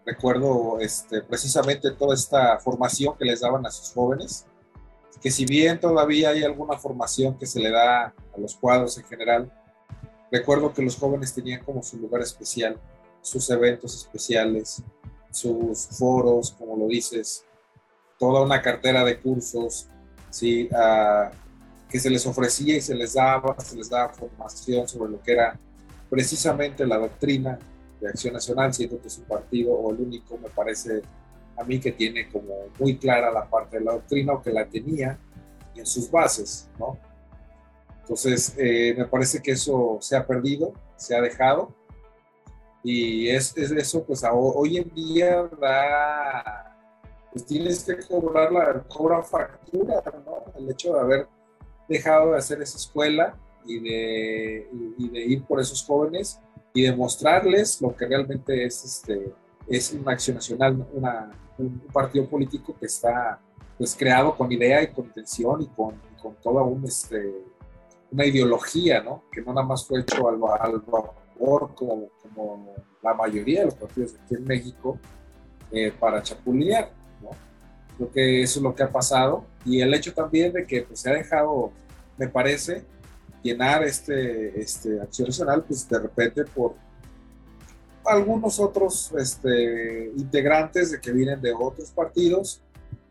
recuerdo 0.05 0.79
este, 0.79 1.21
precisamente 1.21 1.91
toda 1.91 2.13
esta 2.13 2.59
formación 2.59 3.15
que 3.17 3.25
les 3.25 3.41
daban 3.41 3.65
a 3.65 3.71
sus 3.71 3.93
jóvenes, 3.93 4.45
que 5.21 5.31
si 5.31 5.45
bien 5.45 5.79
todavía 5.79 6.29
hay 6.29 6.43
alguna 6.43 6.77
formación 6.77 7.37
que 7.37 7.45
se 7.45 7.59
le 7.59 7.71
da 7.71 8.07
a 8.07 8.37
los 8.37 8.55
cuadros 8.55 8.97
en 8.97 9.05
general, 9.05 9.51
recuerdo 10.31 10.73
que 10.73 10.81
los 10.81 10.97
jóvenes 10.97 11.33
tenían 11.33 11.63
como 11.63 11.81
su 11.81 11.97
lugar 11.97 12.21
especial, 12.21 12.77
sus 13.21 13.49
eventos 13.49 13.95
especiales, 13.95 14.83
sus 15.31 15.87
foros, 15.97 16.51
como 16.51 16.75
lo 16.75 16.87
dices, 16.87 17.45
toda 18.19 18.41
una 18.41 18.61
cartera 18.61 19.03
de 19.03 19.19
cursos, 19.19 19.87
¿sí? 20.29 20.69
Ah, 20.75 21.31
que 21.89 21.99
se 21.99 22.09
les 22.09 22.25
ofrecía 22.25 22.75
y 22.75 22.81
se 22.81 22.95
les 22.95 23.13
daba, 23.13 23.55
se 23.59 23.77
les 23.77 23.89
daba 23.89 24.13
formación 24.13 24.87
sobre 24.87 25.11
lo 25.11 25.21
que 25.21 25.31
era 25.31 25.59
precisamente 26.09 26.85
la 26.85 26.97
doctrina 26.97 27.59
de 28.03 28.09
Acción 28.09 28.33
Nacional, 28.33 28.73
siendo 28.73 29.01
que 29.01 29.09
su 29.09 29.23
partido 29.23 29.73
o 29.73 29.91
el 29.91 30.01
único, 30.01 30.37
me 30.37 30.49
parece, 30.49 31.01
a 31.57 31.63
mí 31.63 31.79
que 31.79 31.93
tiene 31.93 32.29
como 32.29 32.53
muy 32.77 32.97
clara 32.97 33.31
la 33.31 33.49
parte 33.49 33.79
de 33.79 33.85
la 33.85 33.93
doctrina 33.93 34.33
o 34.33 34.41
que 34.41 34.51
la 34.51 34.65
tenía 34.65 35.17
en 35.73 35.85
sus 35.85 36.11
bases, 36.11 36.69
¿no? 36.77 36.99
Entonces, 38.01 38.53
eh, 38.57 38.93
me 38.97 39.05
parece 39.05 39.41
que 39.41 39.51
eso 39.51 39.97
se 40.01 40.17
ha 40.17 40.27
perdido, 40.27 40.73
se 40.97 41.15
ha 41.15 41.21
dejado, 41.21 41.73
y 42.83 43.29
es, 43.29 43.55
es 43.55 43.71
eso, 43.71 44.03
pues 44.03 44.21
hoy 44.29 44.77
en 44.77 44.93
día 44.93 45.49
da, 45.59 46.77
pues 47.31 47.45
tienes 47.45 47.85
que 47.85 47.97
cobrar 48.05 48.51
la 48.51 48.83
cobra 48.83 49.23
factura, 49.23 50.03
¿no? 50.25 50.43
El 50.57 50.69
hecho 50.69 50.93
de 50.93 50.99
haber 50.99 51.27
dejado 51.87 52.33
de 52.33 52.37
hacer 52.39 52.61
esa 52.61 52.77
escuela 52.77 53.37
y 53.65 53.79
de, 53.79 54.69
y 54.97 55.09
de 55.09 55.19
ir 55.21 55.45
por 55.45 55.61
esos 55.61 55.85
jóvenes 55.85 56.41
y 56.73 56.83
demostrarles 56.83 57.81
lo 57.81 57.95
que 57.95 58.07
realmente 58.07 58.65
es, 58.65 58.83
este, 58.83 59.31
es 59.67 59.93
una 59.93 60.13
acción 60.13 60.35
nacional, 60.35 60.85
una, 60.93 61.31
un 61.57 61.79
partido 61.91 62.27
político 62.27 62.75
que 62.79 62.87
está 62.87 63.39
pues, 63.77 63.95
creado 63.95 64.35
con 64.35 64.51
idea 64.51 64.81
y 64.81 64.87
con 64.87 65.05
intención 65.05 65.61
y 65.61 65.67
con, 65.67 65.95
con 66.21 66.35
toda 66.35 66.63
un, 66.63 66.83
este, 66.85 67.33
una 68.11 68.25
ideología, 68.25 69.01
¿no? 69.01 69.23
que 69.31 69.41
no 69.41 69.53
nada 69.53 69.67
más 69.67 69.85
fue 69.85 70.01
hecho 70.01 70.27
al, 70.27 70.39
al 70.59 70.79
vapor 70.79 71.73
como, 71.75 72.09
como, 72.21 72.73
la 73.01 73.13
mayoría 73.13 73.59
de 73.59 73.65
los 73.65 73.75
partidos 73.75 74.15
aquí 74.15 74.35
en 74.35 74.45
México 74.45 74.97
eh, 75.71 75.91
para 75.99 76.23
chapulinear. 76.23 76.89
¿no? 77.21 77.31
Creo 77.97 78.11
que 78.11 78.41
eso 78.41 78.59
es 78.59 78.63
lo 78.63 78.73
que 78.73 78.83
ha 78.83 78.91
pasado 78.91 79.45
y 79.65 79.81
el 79.81 79.93
hecho 79.93 80.13
también 80.13 80.53
de 80.53 80.65
que 80.65 80.83
pues, 80.83 81.01
se 81.01 81.09
ha 81.09 81.13
dejado, 81.13 81.71
me 82.17 82.29
parece, 82.29 82.85
llenar 83.43 83.83
este, 83.83 84.59
este 84.59 84.99
acción 85.01 85.27
nacional, 85.27 85.63
pues 85.67 85.87
de 85.87 85.99
repente 85.99 86.45
por 86.45 86.75
algunos 88.05 88.59
otros 88.59 89.13
este, 89.17 90.11
integrantes 90.17 90.91
de 90.91 90.99
que 90.99 91.11
vienen 91.11 91.41
de 91.41 91.53
otros 91.53 91.91
partidos 91.91 92.61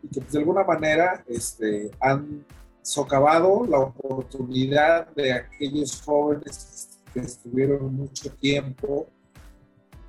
y 0.03 0.09
que 0.09 0.21
pues, 0.21 0.33
de 0.33 0.39
alguna 0.39 0.65
manera 0.65 1.23
este, 1.29 1.91
han 2.01 2.45
socavado 2.83 3.65
la 3.67 3.79
oportunidad 3.79 5.07
de 5.15 5.33
aquellos 5.33 6.03
jóvenes 6.03 7.01
que 7.15 7.21
estuvieron 7.21 7.95
mucho 7.95 8.31
tiempo 8.33 9.07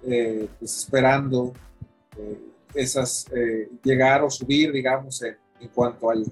eh, 0.03 0.47
pues, 0.59 0.79
esperando 0.79 1.53
eh, 2.17 2.39
esas 2.73 3.25
eh, 3.33 3.69
llegar 3.83 4.23
o 4.23 4.29
subir, 4.29 4.71
digamos, 4.71 5.21
en, 5.21 5.37
cuanto 5.73 6.09
al 6.09 6.25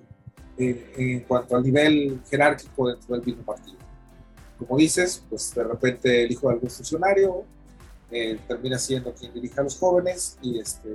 en 0.58 1.22
cuanto 1.22 1.56
al 1.56 1.64
nivel 1.64 2.22
jerárquico 2.30 2.90
dentro 2.90 3.16
del 3.16 3.26
mismo 3.26 3.44
partido. 3.44 3.78
Como 4.58 4.78
dices, 4.78 5.24
pues 5.30 5.54
de 5.56 5.64
repente 5.64 6.24
el 6.24 6.32
hijo 6.32 6.48
de 6.48 6.54
algún 6.54 6.70
funcionario 6.70 7.44
eh, 8.12 8.40
termina 8.48 8.78
siendo 8.78 9.14
quien 9.14 9.34
dirige 9.34 9.60
a 9.60 9.64
los 9.64 9.78
jóvenes, 9.78 10.38
y 10.42 10.60
este, 10.60 10.90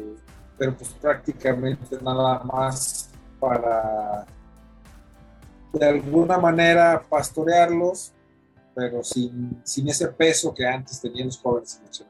pero 0.57 0.77
pues 0.77 0.91
prácticamente 1.01 1.99
nada 2.03 2.45
más 2.45 3.11
para 3.41 4.27
de 5.73 5.87
alguna 5.87 6.39
manera 6.39 7.03
pastorearlos, 7.09 8.13
pero 8.75 9.03
sin, 9.03 9.61
sin 9.65 9.89
ese 9.89 10.09
peso 10.09 10.55
que 10.55 10.67
antes 10.67 11.01
tenían 11.01 11.27
los 11.27 11.39
jóvenes 11.39 11.81
en 11.83 12.07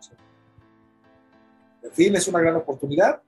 En 1.89 1.93
fin, 1.93 2.17
es 2.17 2.29
una 2.29 2.41
gran 2.41 2.57
oportunidad 2.57 3.23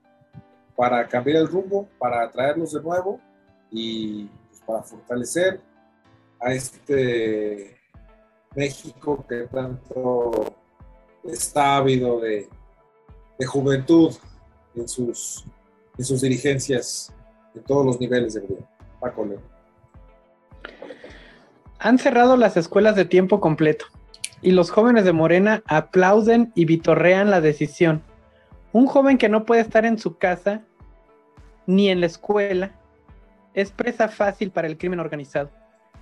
para 0.76 1.08
cambiar 1.08 1.38
el 1.38 1.48
rumbo, 1.48 1.88
para 1.98 2.24
atraerlos 2.24 2.72
de 2.72 2.82
nuevo 2.82 3.20
y 3.70 4.24
pues, 4.48 4.60
para 4.66 4.82
fortalecer 4.82 5.60
a 6.40 6.52
este 6.52 7.76
México 8.54 9.24
que 9.28 9.42
tanto 9.52 10.54
está 11.24 11.76
ávido 11.76 12.20
de, 12.20 12.48
juventud 13.46 14.14
en 14.74 14.88
sus, 14.88 15.44
en 15.96 16.04
sus 16.04 16.20
dirigencias 16.20 17.14
en 17.54 17.62
todos 17.62 17.86
los 17.86 18.00
niveles 18.00 18.34
de 18.34 18.40
gobierno. 18.40 18.68
Paco 19.00 19.24
León. 19.24 19.42
Han 21.78 21.98
cerrado 21.98 22.36
las 22.36 22.56
escuelas 22.56 22.96
de 22.96 23.04
tiempo 23.04 23.40
completo 23.40 23.86
y 24.42 24.50
los 24.50 24.70
jóvenes 24.70 25.04
de 25.04 25.12
Morena 25.12 25.62
aplauden 25.66 26.52
y 26.56 26.64
vitorrean 26.64 27.30
la 27.30 27.40
decisión. 27.40 28.02
Un 28.72 28.86
joven 28.86 29.18
que 29.18 29.28
no 29.28 29.44
puede 29.44 29.60
estar 29.60 29.84
en 29.84 29.98
su 29.98 30.18
casa 30.18 30.62
ni 31.66 31.88
en 31.90 32.00
la 32.00 32.06
escuela 32.06 32.77
es 33.54 33.72
presa 33.72 34.08
fácil 34.08 34.50
para 34.50 34.68
el 34.68 34.78
crimen 34.78 35.00
organizado. 35.00 35.50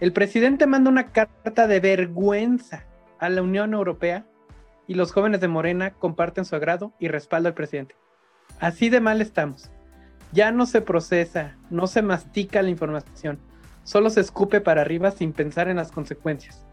El 0.00 0.12
presidente 0.12 0.66
manda 0.66 0.90
una 0.90 1.12
carta 1.12 1.66
de 1.66 1.80
vergüenza 1.80 2.84
a 3.18 3.28
la 3.28 3.42
Unión 3.42 3.72
Europea 3.72 4.26
y 4.86 4.94
los 4.94 5.12
jóvenes 5.12 5.40
de 5.40 5.48
Morena 5.48 5.92
comparten 5.92 6.44
su 6.44 6.54
agrado 6.54 6.92
y 6.98 7.08
respaldo 7.08 7.48
al 7.48 7.54
presidente. 7.54 7.96
Así 8.60 8.88
de 8.88 9.00
mal 9.00 9.20
estamos. 9.20 9.70
Ya 10.32 10.52
no 10.52 10.66
se 10.66 10.82
procesa, 10.82 11.56
no 11.70 11.86
se 11.86 12.02
mastica 12.02 12.62
la 12.62 12.70
información, 12.70 13.38
solo 13.84 14.10
se 14.10 14.20
escupe 14.20 14.60
para 14.60 14.82
arriba 14.82 15.10
sin 15.10 15.32
pensar 15.32 15.68
en 15.68 15.76
las 15.76 15.92
consecuencias. 15.92 16.66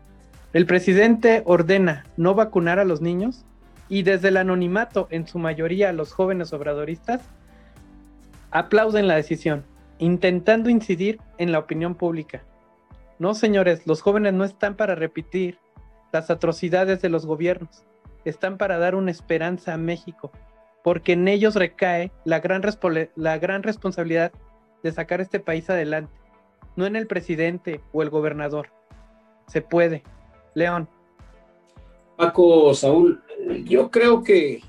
El 0.53 0.65
presidente 0.65 1.43
ordena 1.45 2.05
no 2.17 2.36
vacunar 2.36 2.79
a 2.79 2.86
los 2.86 3.01
niños 3.01 3.45
y 3.89 4.03
desde 4.03 4.29
el 4.29 4.38
anonimato, 4.38 5.07
en 5.12 5.27
su 5.27 5.39
mayoría 5.39 5.93
los 5.93 6.13
jóvenes 6.13 6.53
obradoristas, 6.53 7.21
aplauden 8.51 9.07
la 9.07 9.15
decisión, 9.15 9.65
intentando 10.03 10.69
incidir 10.69 11.19
en 11.37 11.51
la 11.51 11.59
opinión 11.59 11.95
pública 11.95 12.43
no, 13.19 13.33
señores, 13.35 13.85
los 13.85 14.01
jóvenes 14.01 14.33
no 14.33 14.43
están 14.43 14.75
para 14.75 14.95
repetir 14.95 15.57
las 16.11 16.29
atrocidades 16.29 17.01
de 17.01 17.09
los 17.09 17.25
gobiernos, 17.25 17.85
están 18.25 18.57
para 18.57 18.77
dar 18.77 18.95
una 18.95 19.11
esperanza 19.11 19.73
a 19.73 19.77
México, 19.77 20.31
porque 20.83 21.13
en 21.13 21.27
ellos 21.27 21.55
recae 21.55 22.11
la 22.25 22.39
gran, 22.39 22.61
la 23.15 23.37
gran 23.37 23.63
responsabilidad 23.63 24.31
de 24.83 24.91
sacar 24.91 25.21
este 25.21 25.39
país 25.39 25.69
adelante, 25.69 26.13
no 26.75 26.85
en 26.85 26.95
el 26.95 27.07
presidente 27.07 27.81
o 27.93 28.01
el 28.03 28.09
gobernador. 28.09 28.67
Se 29.47 29.61
puede. 29.61 30.03
León. 30.53 30.89
Paco, 32.17 32.73
Saúl, 32.73 33.23
yo 33.63 33.89
creo 33.89 34.23
que 34.23 34.61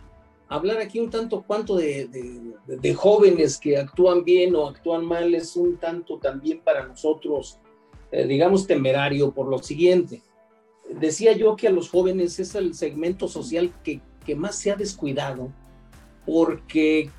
hablar 0.49 0.79
aquí 0.79 1.01
un 1.01 1.11
tanto 1.11 1.43
cuanto 1.43 1.77
de, 1.77 2.95
jóvenes 2.95 3.59
que 3.59 3.77
actúan 3.77 4.25
bien 4.25 4.55
o 4.55 4.69
actúan 4.69 5.05
mal 5.05 5.35
es 5.35 5.57
un 5.57 5.77
tanto 5.79 6.19
también 6.19 6.61
para 6.63 6.87
nosotros 6.87 7.59
eh, 8.17 8.29
digamos, 8.29 8.69
temerario 8.69 9.33
por 9.33 9.49
lo 9.49 9.59
siguiente. 9.61 10.23
Decía 10.89 11.33
yo 11.33 11.57
que 11.57 11.67
a 11.67 11.73
los 11.73 11.91
jóvenes 11.91 12.39
es 12.39 12.55
el 12.55 12.73
segmento 12.75 13.27
social 13.27 13.73
que, 13.83 14.01
más 14.37 14.57
se 14.57 14.71
ha 14.71 14.77
descuidado 14.77 15.51
porque, 16.25 17.11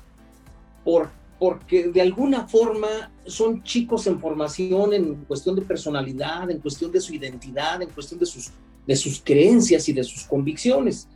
por, 0.82 1.10
porque 1.38 1.88
de 1.88 2.00
alguna 2.00 2.48
forma 2.48 3.12
son 3.26 3.62
chicos 3.62 4.06
en 4.06 4.18
formación 4.18 4.94
en 4.94 5.16
cuestión 5.26 5.54
de 5.54 5.62
personalidad, 5.62 6.50
en 6.50 6.60
cuestión 6.60 6.90
de 6.90 7.00
su 7.00 7.12
identidad, 7.12 7.82
en 7.82 7.90
cuestión 7.90 8.18
de 8.18 8.24
sus, 8.24 8.50
de 8.86 8.96
sus 8.96 9.20
creencias 9.22 9.88
y 9.90 9.92
de 9.92 10.02
sus 10.02 10.24
convicciones. 10.24 11.08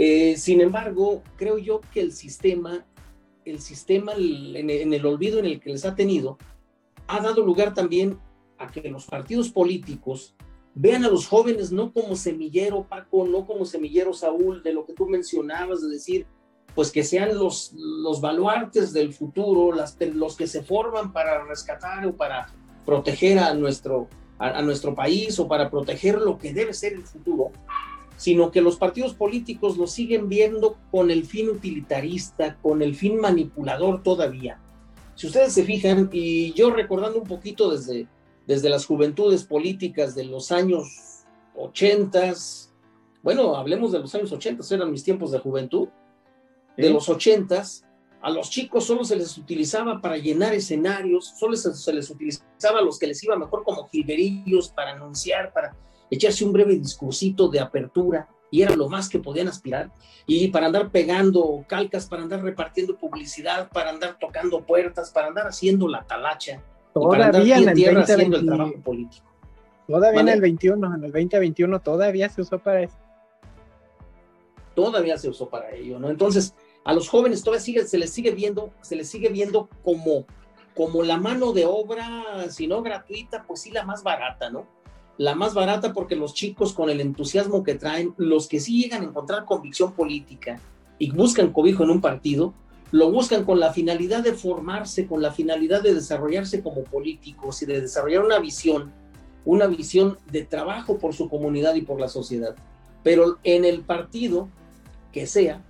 Eh, 0.00 0.36
sin 0.36 0.60
embargo, 0.60 1.24
creo 1.34 1.58
yo 1.58 1.80
que 1.92 2.00
el 2.00 2.12
sistema, 2.12 2.86
el 3.44 3.58
sistema 3.58 4.12
en 4.14 4.94
el 4.94 5.04
olvido 5.04 5.40
en 5.40 5.46
el 5.46 5.58
que 5.58 5.70
les 5.70 5.84
ha 5.84 5.96
tenido, 5.96 6.38
ha 7.08 7.20
dado 7.20 7.44
lugar 7.44 7.74
también 7.74 8.16
a 8.58 8.68
que 8.68 8.88
los 8.88 9.06
partidos 9.06 9.50
políticos 9.50 10.36
vean 10.72 11.04
a 11.04 11.08
los 11.08 11.26
jóvenes 11.26 11.72
no 11.72 11.92
como 11.92 12.14
semillero, 12.14 12.84
Paco, 12.84 13.26
no 13.26 13.44
como 13.44 13.64
semillero, 13.64 14.12
Saúl, 14.12 14.62
de 14.62 14.72
lo 14.72 14.86
que 14.86 14.92
tú 14.92 15.06
mencionabas, 15.06 15.82
de 15.82 15.88
decir, 15.88 16.26
pues 16.76 16.92
que 16.92 17.02
sean 17.02 17.36
los, 17.36 17.72
los 17.74 18.20
baluartes 18.20 18.92
del 18.92 19.12
futuro, 19.12 19.74
las, 19.74 19.96
los 20.14 20.36
que 20.36 20.46
se 20.46 20.62
forman 20.62 21.12
para 21.12 21.44
rescatar 21.44 22.06
o 22.06 22.14
para 22.14 22.54
proteger 22.86 23.40
a 23.40 23.52
nuestro, 23.52 24.06
a, 24.38 24.62
nuestro 24.62 24.94
país 24.94 25.40
o 25.40 25.48
para 25.48 25.68
proteger 25.68 26.20
lo 26.20 26.38
que 26.38 26.52
debe 26.52 26.72
ser 26.72 26.92
el 26.92 27.02
futuro, 27.02 27.47
sino 28.18 28.50
que 28.50 28.60
los 28.60 28.76
partidos 28.76 29.14
políticos 29.14 29.78
lo 29.78 29.86
siguen 29.86 30.28
viendo 30.28 30.76
con 30.90 31.10
el 31.10 31.24
fin 31.24 31.48
utilitarista, 31.48 32.58
con 32.60 32.82
el 32.82 32.96
fin 32.96 33.18
manipulador 33.20 34.02
todavía. 34.02 34.60
Si 35.14 35.28
ustedes 35.28 35.52
se 35.52 35.64
fijan, 35.64 36.10
y 36.12 36.52
yo 36.52 36.70
recordando 36.70 37.20
un 37.20 37.26
poquito 37.26 37.70
desde, 37.70 38.08
desde 38.46 38.68
las 38.68 38.84
juventudes 38.84 39.44
políticas 39.44 40.16
de 40.16 40.24
los 40.24 40.50
años 40.50 41.24
80, 41.56 42.34
bueno, 43.22 43.54
hablemos 43.54 43.92
de 43.92 44.00
los 44.00 44.12
años 44.16 44.32
80, 44.32 44.74
eran 44.74 44.90
mis 44.90 45.04
tiempos 45.04 45.30
de 45.30 45.38
juventud, 45.38 45.88
de 46.76 46.90
los 46.90 47.08
80, 47.08 47.62
a 48.20 48.30
los 48.30 48.50
chicos 48.50 48.84
solo 48.84 49.04
se 49.04 49.14
les 49.14 49.38
utilizaba 49.38 50.00
para 50.00 50.16
llenar 50.16 50.52
escenarios, 50.54 51.34
solo 51.38 51.54
se, 51.54 51.92
les 51.92 52.10
utilizaba 52.10 52.80
a 52.80 52.82
los 52.82 52.98
que 52.98 53.06
les 53.06 53.22
iba 53.22 53.36
mejor 53.36 53.62
como 53.62 53.86
gilberillos 53.88 54.70
para 54.70 54.92
anunciar, 54.92 55.52
para 55.52 55.76
echarse 56.10 56.44
un 56.44 56.52
breve 56.52 56.76
discursito 56.76 57.48
de 57.48 57.60
apertura, 57.60 58.28
y 58.50 58.62
era 58.62 58.74
lo 58.74 58.88
más 58.88 59.08
que 59.08 59.18
podían 59.18 59.48
aspirar, 59.48 59.92
y 60.26 60.48
para 60.48 60.66
andar 60.66 60.90
pegando 60.90 61.64
calcas, 61.68 62.06
para 62.06 62.22
andar 62.22 62.42
repartiendo 62.42 62.96
publicidad, 62.96 63.68
para 63.70 63.90
andar 63.90 64.18
tocando 64.18 64.62
puertas, 64.62 65.10
para 65.10 65.28
andar 65.28 65.46
haciendo 65.46 65.86
la 65.88 66.04
talacha. 66.04 66.62
Todavía 66.94 67.58
en 67.58 67.68
el 67.68 67.94
2021. 67.94 69.10
Todavía 69.86 70.20
en 70.20 70.28
el 70.28 70.40
21, 70.40 70.86
en 70.96 71.04
el 71.04 71.12
2021 71.12 71.80
todavía 71.80 72.28
se 72.28 72.42
usó 72.42 72.58
para 72.58 72.82
eso. 72.82 72.96
Todavía 74.74 75.16
se 75.16 75.28
usó 75.28 75.48
para 75.48 75.70
ello, 75.70 75.98
¿no? 75.98 76.10
Entonces, 76.10 76.54
A 76.88 76.94
los 76.94 77.08
jóvenes 77.10 77.42
todavía 77.42 77.60
sigue, 77.60 77.84
se 77.84 77.98
les 77.98 78.10
sigue 78.10 78.30
viendo, 78.30 78.72
se 78.80 78.96
les 78.96 79.10
sigue 79.10 79.28
viendo 79.28 79.68
como, 79.84 80.24
como 80.74 81.02
la 81.02 81.18
mano 81.18 81.52
de 81.52 81.66
obra, 81.66 82.48
si 82.48 82.66
no 82.66 82.82
gratuita, 82.82 83.44
pues 83.46 83.60
sí 83.60 83.70
la 83.70 83.84
más 83.84 84.02
barata, 84.02 84.48
¿no? 84.48 84.66
La 85.18 85.34
más 85.34 85.52
barata 85.52 85.92
porque 85.92 86.14
los 86.14 86.32
chicos 86.32 86.72
con 86.72 86.90
el 86.90 87.00
entusiasmo 87.00 87.64
que 87.64 87.74
traen, 87.74 88.14
los 88.16 88.46
que 88.46 88.60
sí 88.60 88.80
llegan 88.80 89.02
a 89.02 89.06
encontrar 89.06 89.44
convicción 89.46 89.92
política 89.92 90.60
y 90.96 91.10
buscan 91.10 91.52
cobijo 91.52 91.82
en 91.82 91.90
un 91.90 92.00
partido, 92.00 92.54
lo 92.92 93.10
buscan 93.10 93.44
con 93.44 93.58
la 93.58 93.72
finalidad 93.72 94.22
de 94.22 94.32
formarse, 94.32 95.08
con 95.08 95.20
la 95.20 95.32
finalidad 95.32 95.82
de 95.82 95.92
desarrollarse 95.92 96.62
como 96.62 96.84
políticos 96.84 97.60
y 97.62 97.66
de 97.66 97.80
desarrollar 97.80 98.24
una 98.24 98.38
visión, 98.38 98.92
una 99.44 99.66
visión 99.66 100.18
de 100.30 100.44
trabajo 100.44 100.98
por 100.98 101.12
su 101.14 101.28
comunidad 101.28 101.74
y 101.74 101.82
por 101.82 102.00
la 102.00 102.08
sociedad. 102.08 102.54
Pero 103.02 103.38
en 103.42 103.64
el 103.64 103.80
partido 103.80 104.48
que 105.12 105.26
sea, 105.26 105.64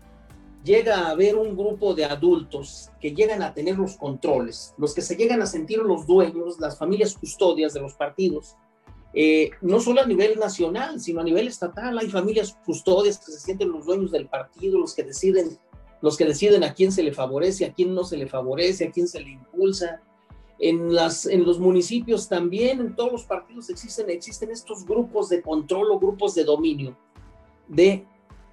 llega 0.62 1.06
a 1.06 1.10
haber 1.10 1.36
un 1.36 1.56
grupo 1.56 1.94
de 1.94 2.04
adultos 2.04 2.90
que 3.00 3.14
llegan 3.14 3.42
a 3.42 3.54
tener 3.54 3.78
los 3.78 3.96
controles, 3.96 4.74
los 4.76 4.94
que 4.94 5.00
se 5.00 5.16
llegan 5.16 5.40
a 5.40 5.46
sentir 5.46 5.78
los 5.78 6.06
dueños, 6.06 6.60
las 6.60 6.76
familias 6.76 7.16
custodias 7.16 7.72
de 7.72 7.80
los 7.80 7.94
partidos, 7.94 8.56
eh, 9.14 9.50
no 9.62 9.80
solo 9.80 10.00
a 10.00 10.06
nivel 10.06 10.38
nacional, 10.38 11.00
sino 11.00 11.20
a 11.20 11.24
nivel 11.24 11.48
estatal. 11.48 11.98
Hay 11.98 12.08
familias 12.08 12.56
custodias 12.64 13.18
que 13.18 13.32
se 13.32 13.40
sienten 13.40 13.70
los 13.70 13.86
dueños 13.86 14.10
del 14.10 14.26
partido, 14.28 14.78
los 14.78 14.94
que 14.94 15.04
deciden 15.04 15.58
los 16.00 16.16
que 16.16 16.24
deciden 16.24 16.64
a 16.64 16.74
quién 16.74 16.92
se 16.92 17.02
le 17.02 17.12
favorece, 17.12 17.64
a 17.64 17.72
quién 17.72 17.94
no 17.94 18.04
se 18.04 18.16
le 18.16 18.26
favorece, 18.26 18.86
a 18.86 18.90
quién 18.90 19.08
se 19.08 19.20
le 19.20 19.30
impulsa. 19.30 20.00
En, 20.60 20.92
las, 20.92 21.26
en 21.26 21.44
los 21.44 21.60
municipios 21.60 22.28
también, 22.28 22.80
en 22.80 22.96
todos 22.96 23.12
los 23.12 23.24
partidos 23.24 23.70
existen, 23.70 24.10
existen 24.10 24.50
estos 24.50 24.84
grupos 24.84 25.28
de 25.28 25.40
control 25.40 25.92
o 25.92 26.00
grupos 26.00 26.34
de 26.34 26.42
dominio 26.42 26.96
de, 27.68 28.04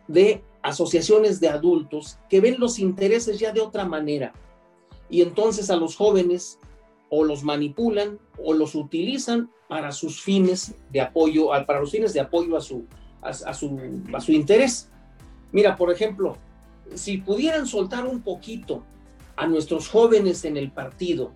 de 0.07 0.43
asociaciones 0.61 1.39
de 1.39 1.49
adultos 1.49 2.19
que 2.29 2.41
ven 2.41 2.59
los 2.59 2.77
intereses 2.77 3.39
ya 3.39 3.51
de 3.51 3.61
otra 3.61 3.85
manera. 3.85 4.33
Y 5.09 5.21
entonces 5.21 5.69
a 5.71 5.75
los 5.75 5.95
jóvenes 5.95 6.59
o 7.09 7.23
los 7.23 7.43
manipulan 7.43 8.19
o 8.43 8.53
los 8.53 8.75
utilizan 8.75 9.49
para 9.67 9.91
sus 9.91 10.21
fines 10.21 10.75
de 10.91 11.01
apoyo, 11.01 11.49
para 11.65 11.79
los 11.79 11.91
fines 11.91 12.13
de 12.13 12.19
apoyo 12.19 12.57
a 12.57 12.61
su, 12.61 12.85
a 13.21 13.33
su, 13.53 13.79
a 14.13 14.21
su 14.21 14.31
interés. 14.31 14.89
Mira, 15.51 15.75
por 15.75 15.91
ejemplo, 15.91 16.37
si 16.93 17.17
pudieran 17.17 17.65
soltar 17.65 18.05
un 18.05 18.21
poquito 18.21 18.83
a 19.35 19.47
nuestros 19.47 19.89
jóvenes 19.89 20.45
en 20.45 20.57
el 20.57 20.71
partido 20.71 21.31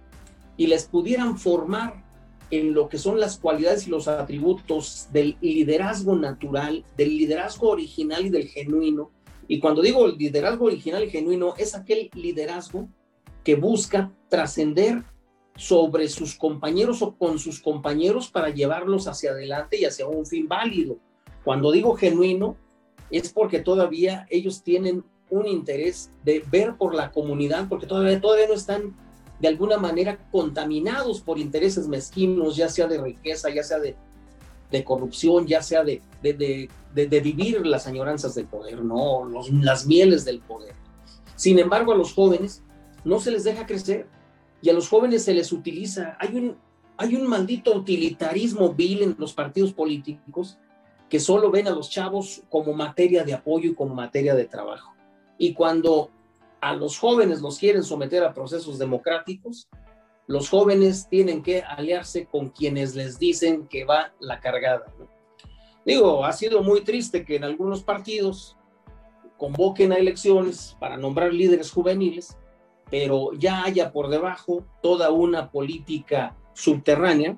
y 0.57 0.67
les 0.67 0.85
pudieran 0.85 1.37
formar 1.37 2.03
en 2.51 2.73
lo 2.73 2.89
que 2.89 2.97
son 2.97 3.19
las 3.19 3.37
cualidades 3.37 3.87
y 3.87 3.91
los 3.91 4.07
atributos 4.07 5.07
del 5.11 5.37
liderazgo 5.41 6.15
natural, 6.15 6.83
del 6.97 7.17
liderazgo 7.17 7.69
original 7.69 8.25
y 8.25 8.29
del 8.29 8.47
genuino. 8.47 9.11
Y 9.47 9.59
cuando 9.59 9.81
digo 9.81 10.07
liderazgo 10.07 10.65
original 10.65 11.03
y 11.03 11.09
genuino, 11.09 11.53
es 11.57 11.75
aquel 11.75 12.09
liderazgo 12.13 12.87
que 13.43 13.55
busca 13.55 14.11
trascender 14.29 15.03
sobre 15.59 16.07
sus 16.07 16.35
compañeros 16.35 17.01
o 17.01 17.15
con 17.15 17.37
sus 17.37 17.59
compañeros 17.59 18.29
para 18.29 18.49
llevarlos 18.49 19.09
hacia 19.09 19.31
adelante 19.31 19.77
y 19.77 19.83
hacia 19.83 20.07
un 20.07 20.25
fin 20.25 20.47
válido. 20.47 20.97
Cuando 21.43 21.73
digo 21.73 21.97
genuino, 21.97 22.55
es 23.11 23.33
porque 23.33 23.59
todavía 23.59 24.25
ellos 24.29 24.63
tienen 24.63 25.03
un 25.29 25.47
interés 25.47 26.11
de 26.23 26.41
ver 26.49 26.77
por 26.77 26.95
la 26.95 27.11
comunidad, 27.11 27.67
porque 27.67 27.87
todavía, 27.87 28.21
todavía 28.21 28.47
no 28.47 28.53
están 28.53 28.95
de 29.41 29.49
alguna 29.49 29.75
manera 29.75 30.17
contaminados 30.31 31.19
por 31.19 31.37
intereses 31.37 31.89
mezquinos, 31.89 32.55
ya 32.55 32.69
sea 32.69 32.87
de 32.87 33.01
riqueza, 33.01 33.49
ya 33.49 33.63
sea 33.63 33.79
de, 33.79 33.97
de 34.71 34.83
corrupción, 34.85 35.45
ya 35.45 35.61
sea 35.61 35.83
de, 35.83 36.01
de, 36.21 36.69
de, 36.93 37.19
vivir 37.19 37.65
las 37.65 37.85
añoranzas 37.85 38.33
del 38.33 38.45
poder, 38.45 38.81
no, 38.81 39.25
los, 39.25 39.51
las 39.51 39.85
mieles 39.85 40.23
del 40.23 40.39
poder. 40.39 40.73
Sin 41.35 41.59
embargo, 41.59 41.91
a 41.91 41.97
los 41.97 42.13
jóvenes 42.13 42.63
no 43.03 43.19
se 43.19 43.31
les 43.31 43.43
deja 43.43 43.65
crecer 43.65 44.07
y 44.61 44.69
a 44.69 44.73
los 44.73 44.89
jóvenes 44.89 45.23
se 45.23 45.33
les 45.33 45.51
utiliza. 45.51 46.17
Hay 46.19 46.35
un, 46.35 46.57
hay 46.97 47.15
un 47.15 47.27
maldito 47.27 47.73
utilitarismo 47.75 48.73
vil 48.73 49.03
en 49.03 49.15
los 49.17 49.33
partidos 49.33 49.73
políticos 49.73 50.57
que 51.09 51.19
solo 51.19 51.49
ven 51.49 51.67
a 51.67 51.71
los 51.71 51.89
chavos 51.89 52.43
como 52.49 52.73
materia 52.73 53.23
de 53.23 53.33
apoyo 53.33 53.71
y 53.71 53.75
como 53.75 53.95
materia 53.95 54.35
de 54.35 54.45
trabajo. 54.45 54.93
Y 55.37 55.53
cuando 55.53 56.11
a 56.61 56.75
los 56.75 56.99
jóvenes 56.99 57.41
los 57.41 57.57
quieren 57.57 57.83
someter 57.83 58.23
a 58.23 58.33
procesos 58.33 58.77
democráticos, 58.77 59.67
los 60.27 60.49
jóvenes 60.49 61.07
tienen 61.09 61.41
que 61.41 61.63
aliarse 61.63 62.25
con 62.25 62.49
quienes 62.49 62.95
les 62.95 63.17
dicen 63.17 63.67
que 63.67 63.85
va 63.85 64.13
la 64.19 64.39
cargada. 64.39 64.85
Digo, 65.85 66.23
ha 66.23 66.33
sido 66.33 66.61
muy 66.61 66.81
triste 66.81 67.25
que 67.25 67.37
en 67.37 67.43
algunos 67.43 67.81
partidos 67.81 68.55
convoquen 69.37 69.91
a 69.91 69.97
elecciones 69.97 70.77
para 70.79 70.97
nombrar 70.97 71.33
líderes 71.33 71.71
juveniles, 71.71 72.37
pero 72.89 73.31
ya 73.33 73.63
haya 73.63 73.91
por 73.91 74.09
debajo 74.09 74.63
toda 74.81 75.11
una 75.11 75.51
política 75.51 76.35
subterránea 76.53 77.37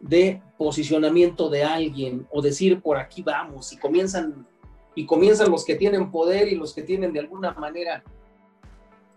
de 0.00 0.40
posicionamiento 0.58 1.48
de 1.48 1.64
alguien 1.64 2.26
o 2.30 2.42
decir 2.42 2.80
por 2.80 2.98
aquí 2.98 3.22
vamos 3.22 3.72
y 3.72 3.78
comienzan 3.78 4.46
y 4.94 5.06
comienzan 5.06 5.50
los 5.50 5.64
que 5.64 5.74
tienen 5.74 6.10
poder 6.10 6.48
y 6.48 6.54
los 6.54 6.72
que 6.72 6.82
tienen 6.82 7.12
de 7.12 7.20
alguna 7.20 7.52
manera 7.52 8.04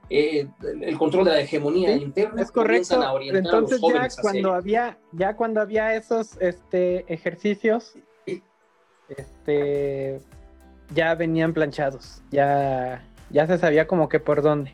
eh, 0.10 0.48
el 0.82 0.98
control 0.98 1.26
de 1.26 1.32
la 1.32 1.42
hegemonía 1.42 1.94
interna. 1.96 2.42
Es 2.42 2.52
correcto. 2.52 2.98
Entonces 3.22 3.82
ya 3.82 4.08
cuando 4.22 4.54
había 4.54 4.98
ya 5.12 5.36
cuando 5.36 5.62
había 5.62 5.94
esos 5.96 6.38
este, 6.40 7.06
ejercicios, 7.13 7.96
este, 9.10 10.20
ya 10.94 11.13
venían 11.16 11.54
planchados, 11.54 12.22
ya 12.32 13.04
ya 13.30 13.46
se 13.46 13.58
sabía 13.58 13.86
como 13.88 14.08
que 14.08 14.20
por 14.20 14.42
dónde. 14.42 14.74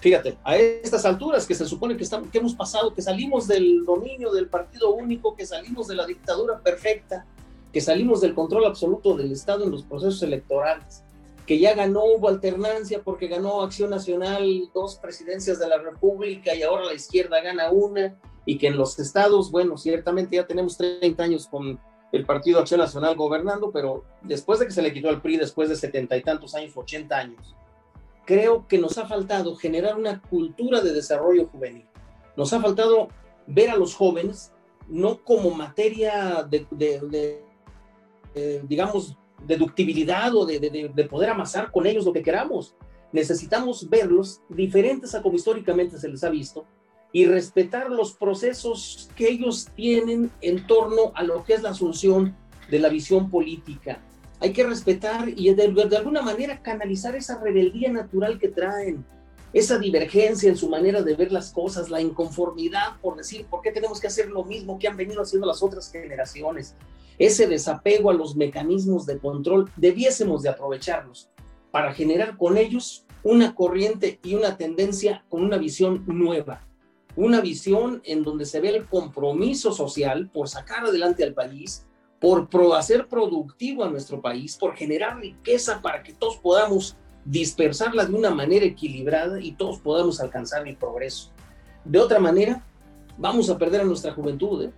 Fíjate, 0.00 0.36
a 0.44 0.56
estas 0.56 1.04
alturas 1.04 1.46
que 1.46 1.54
se 1.54 1.66
supone 1.66 1.96
que, 1.96 2.04
estamos, 2.04 2.28
que 2.30 2.38
hemos 2.38 2.54
pasado, 2.54 2.94
que 2.94 3.02
salimos 3.02 3.48
del 3.48 3.84
dominio 3.84 4.32
del 4.32 4.48
partido 4.48 4.92
único, 4.94 5.34
que 5.34 5.46
salimos 5.46 5.88
de 5.88 5.94
la 5.94 6.06
dictadura 6.06 6.60
perfecta, 6.60 7.26
que 7.72 7.80
salimos 7.80 8.20
del 8.20 8.34
control 8.34 8.66
absoluto 8.66 9.16
del 9.16 9.32
Estado 9.32 9.64
en 9.64 9.70
los 9.70 9.82
procesos 9.82 10.22
electorales, 10.22 11.02
que 11.46 11.58
ya 11.58 11.74
ganó, 11.74 12.04
hubo 12.04 12.28
alternancia 12.28 13.02
porque 13.02 13.28
ganó 13.28 13.62
Acción 13.62 13.90
Nacional 13.90 14.68
dos 14.74 14.96
presidencias 14.96 15.58
de 15.58 15.68
la 15.68 15.78
República 15.78 16.54
y 16.54 16.62
ahora 16.62 16.84
la 16.84 16.94
izquierda 16.94 17.40
gana 17.40 17.70
una, 17.70 18.16
y 18.44 18.58
que 18.58 18.68
en 18.68 18.76
los 18.76 18.98
estados, 18.98 19.50
bueno, 19.50 19.76
ciertamente 19.76 20.36
ya 20.36 20.46
tenemos 20.46 20.76
30 20.76 21.22
años 21.22 21.46
con 21.48 21.80
el 22.12 22.24
Partido 22.24 22.60
Acción 22.60 22.80
Nacional 22.80 23.16
gobernando, 23.16 23.70
pero 23.72 24.04
después 24.22 24.60
de 24.60 24.66
que 24.66 24.72
se 24.72 24.82
le 24.82 24.92
quitó 24.92 25.08
al 25.08 25.20
PRI, 25.20 25.38
después 25.38 25.68
de 25.68 25.76
setenta 25.76 26.16
y 26.16 26.22
tantos 26.22 26.54
años, 26.54 26.76
80 26.76 27.16
años, 27.16 27.56
creo 28.26 28.66
que 28.68 28.78
nos 28.78 28.98
ha 28.98 29.06
faltado 29.06 29.56
generar 29.56 29.96
una 29.96 30.20
cultura 30.20 30.82
de 30.82 30.92
desarrollo 30.92 31.46
juvenil. 31.46 31.86
Nos 32.36 32.52
ha 32.52 32.60
faltado 32.60 33.08
ver 33.46 33.70
a 33.70 33.76
los 33.76 33.94
jóvenes 33.94 34.52
no 34.88 35.22
como 35.24 35.50
materia 35.50 36.46
de, 36.48 36.66
de 36.70 37.46
eh, 38.38 38.62
digamos, 38.68 39.16
deductibilidad 39.46 40.34
o 40.36 40.44
de, 40.44 40.60
de, 40.60 41.04
poder 41.04 41.30
amasar 41.30 41.72
con 41.72 41.86
ellos 41.86 42.04
lo 42.04 42.12
que 42.12 42.22
queramos. 42.22 42.74
Necesitamos 43.10 43.88
verlos 43.88 44.42
diferentes 44.50 45.14
a 45.14 45.22
como 45.22 45.36
históricamente 45.36 45.98
se 45.98 46.08
les 46.08 46.22
ha 46.22 46.28
visto 46.28 46.66
y 47.12 47.24
respetar 47.24 47.90
los 47.90 48.12
procesos 48.12 49.08
que 49.16 49.28
ellos 49.30 49.68
tienen 49.74 50.30
en 50.42 50.66
torno 50.66 51.12
a 51.14 51.22
lo 51.22 51.44
que 51.44 51.54
es 51.54 51.62
la 51.62 51.70
asunción 51.70 52.36
de 52.70 52.78
la 52.78 52.90
visión 52.90 53.30
política. 53.30 54.02
Hay 54.40 54.52
que 54.52 54.64
respetar 54.64 55.28
y 55.28 55.52
de, 55.54 55.96
alguna 55.96 56.22
manera 56.22 56.60
canalizar 56.62 57.16
esa 57.16 57.40
rebeldía 57.40 57.90
natural 57.90 58.38
que 58.38 58.48
traen, 58.48 59.04
esa 59.52 59.78
divergencia 59.78 60.50
en 60.50 60.56
su 60.56 60.68
manera 60.68 61.02
de 61.02 61.14
ver 61.14 61.32
las 61.32 61.52
cosas, 61.52 61.88
la 61.88 62.00
inconformidad 62.00 63.00
por 63.00 63.16
decir 63.16 63.46
por 63.46 63.62
qué 63.62 63.72
tenemos 63.72 64.00
que 64.00 64.08
hacer 64.08 64.28
lo 64.28 64.44
mismo 64.44 64.78
que 64.78 64.88
han 64.88 64.96
venido 64.96 65.22
haciendo 65.22 65.46
las 65.46 65.62
otras 65.62 65.90
generaciones 65.90 66.74
ese 67.18 67.46
desapego 67.46 68.10
a 68.10 68.14
los 68.14 68.36
mecanismos 68.36 69.06
de 69.06 69.18
control, 69.18 69.70
debiésemos 69.76 70.42
de 70.42 70.50
aprovecharlos 70.50 71.30
para 71.70 71.92
generar 71.92 72.36
con 72.36 72.56
ellos 72.56 73.04
una 73.22 73.54
corriente 73.54 74.20
y 74.22 74.34
una 74.34 74.56
tendencia 74.56 75.24
con 75.28 75.42
una 75.42 75.56
visión 75.56 76.04
nueva, 76.06 76.60
una 77.16 77.40
visión 77.40 78.02
en 78.04 78.22
donde 78.22 78.44
se 78.44 78.60
ve 78.60 78.68
el 78.68 78.86
compromiso 78.86 79.72
social 79.72 80.30
por 80.32 80.48
sacar 80.48 80.84
adelante 80.84 81.24
al 81.24 81.34
país, 81.34 81.85
por 82.20 82.48
hacer 82.76 83.06
productivo 83.08 83.84
a 83.84 83.90
nuestro 83.90 84.20
país, 84.20 84.56
por 84.56 84.74
generar 84.74 85.18
riqueza 85.18 85.80
para 85.82 86.02
que 86.02 86.12
todos 86.12 86.36
podamos 86.38 86.96
dispersarla 87.24 88.06
de 88.06 88.14
una 88.14 88.30
manera 88.30 88.64
equilibrada 88.64 89.40
y 89.40 89.52
todos 89.52 89.80
podamos 89.80 90.20
alcanzar 90.20 90.66
el 90.66 90.76
progreso. 90.76 91.30
De 91.84 91.98
otra 91.98 92.18
manera, 92.18 92.64
vamos 93.18 93.50
a 93.50 93.58
perder 93.58 93.82
a 93.82 93.84
nuestra 93.84 94.12
juventud. 94.12 94.64
¿eh? 94.64 94.72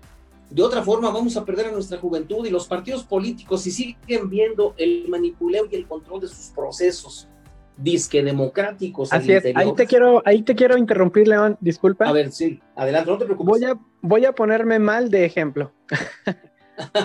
De 0.51 0.63
otra 0.63 0.83
forma, 0.83 1.11
vamos 1.11 1.37
a 1.37 1.45
perder 1.45 1.67
a 1.67 1.73
nuestra 1.73 1.99
juventud 1.99 2.45
y 2.47 2.51
los 2.51 2.67
partidos 2.67 3.05
políticos, 3.05 3.63
si 3.63 3.71
siguen 3.71 4.29
viendo 4.29 4.75
el 4.79 5.07
manipuleo 5.09 5.69
y 5.71 5.77
el 5.77 5.87
control 5.87 6.23
de 6.23 6.29
sus 6.29 6.47
procesos 6.47 7.29
disque 7.77 8.23
democráticos. 8.23 9.13
Así 9.13 9.33
es, 9.33 9.45
ahí 9.55 9.73
te, 9.75 9.87
quiero, 9.87 10.21
ahí 10.25 10.43
te 10.43 10.57
quiero 10.57 10.77
interrumpir, 10.77 11.29
León, 11.29 11.57
disculpa. 11.61 12.09
A 12.09 12.13
ver, 12.13 12.33
sí, 12.33 12.61
adelante, 12.75 13.11
no 13.11 13.19
te 13.19 13.25
preocupes. 13.25 13.61
Voy 13.61 13.65
a, 13.65 13.79
voy 14.03 14.25
a 14.25 14.33
ponerme 14.33 14.81
mal 14.81 15.11
de 15.11 15.25
ejemplo. 15.25 15.73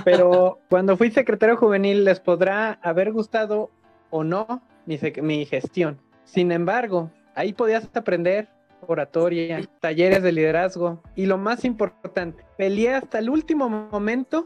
Pero 0.06 0.60
cuando 0.70 0.98
fui 0.98 1.12
secretario 1.12 1.58
juvenil, 1.58 2.04
les 2.04 2.20
podrá 2.20 2.74
haber 2.82 3.12
gustado 3.12 3.72
o 4.10 4.24
no 4.24 4.62
mi, 4.86 5.46
gestión. 5.46 6.00
Sin 6.24 6.52
embargo, 6.52 7.12
ahí 7.36 7.54
podías 7.54 7.90
aprender 7.96 8.50
oratoria, 8.86 9.62
talleres 9.80 10.24
de 10.24 10.32
liderazgo 10.32 11.02
y 11.16 11.26
lo 11.26 11.38
más 11.38 11.64
importante, 11.64 12.44
peleé 12.58 12.96
hasta 12.96 13.20
el 13.20 13.30
último 13.30 13.70
momento 13.70 14.46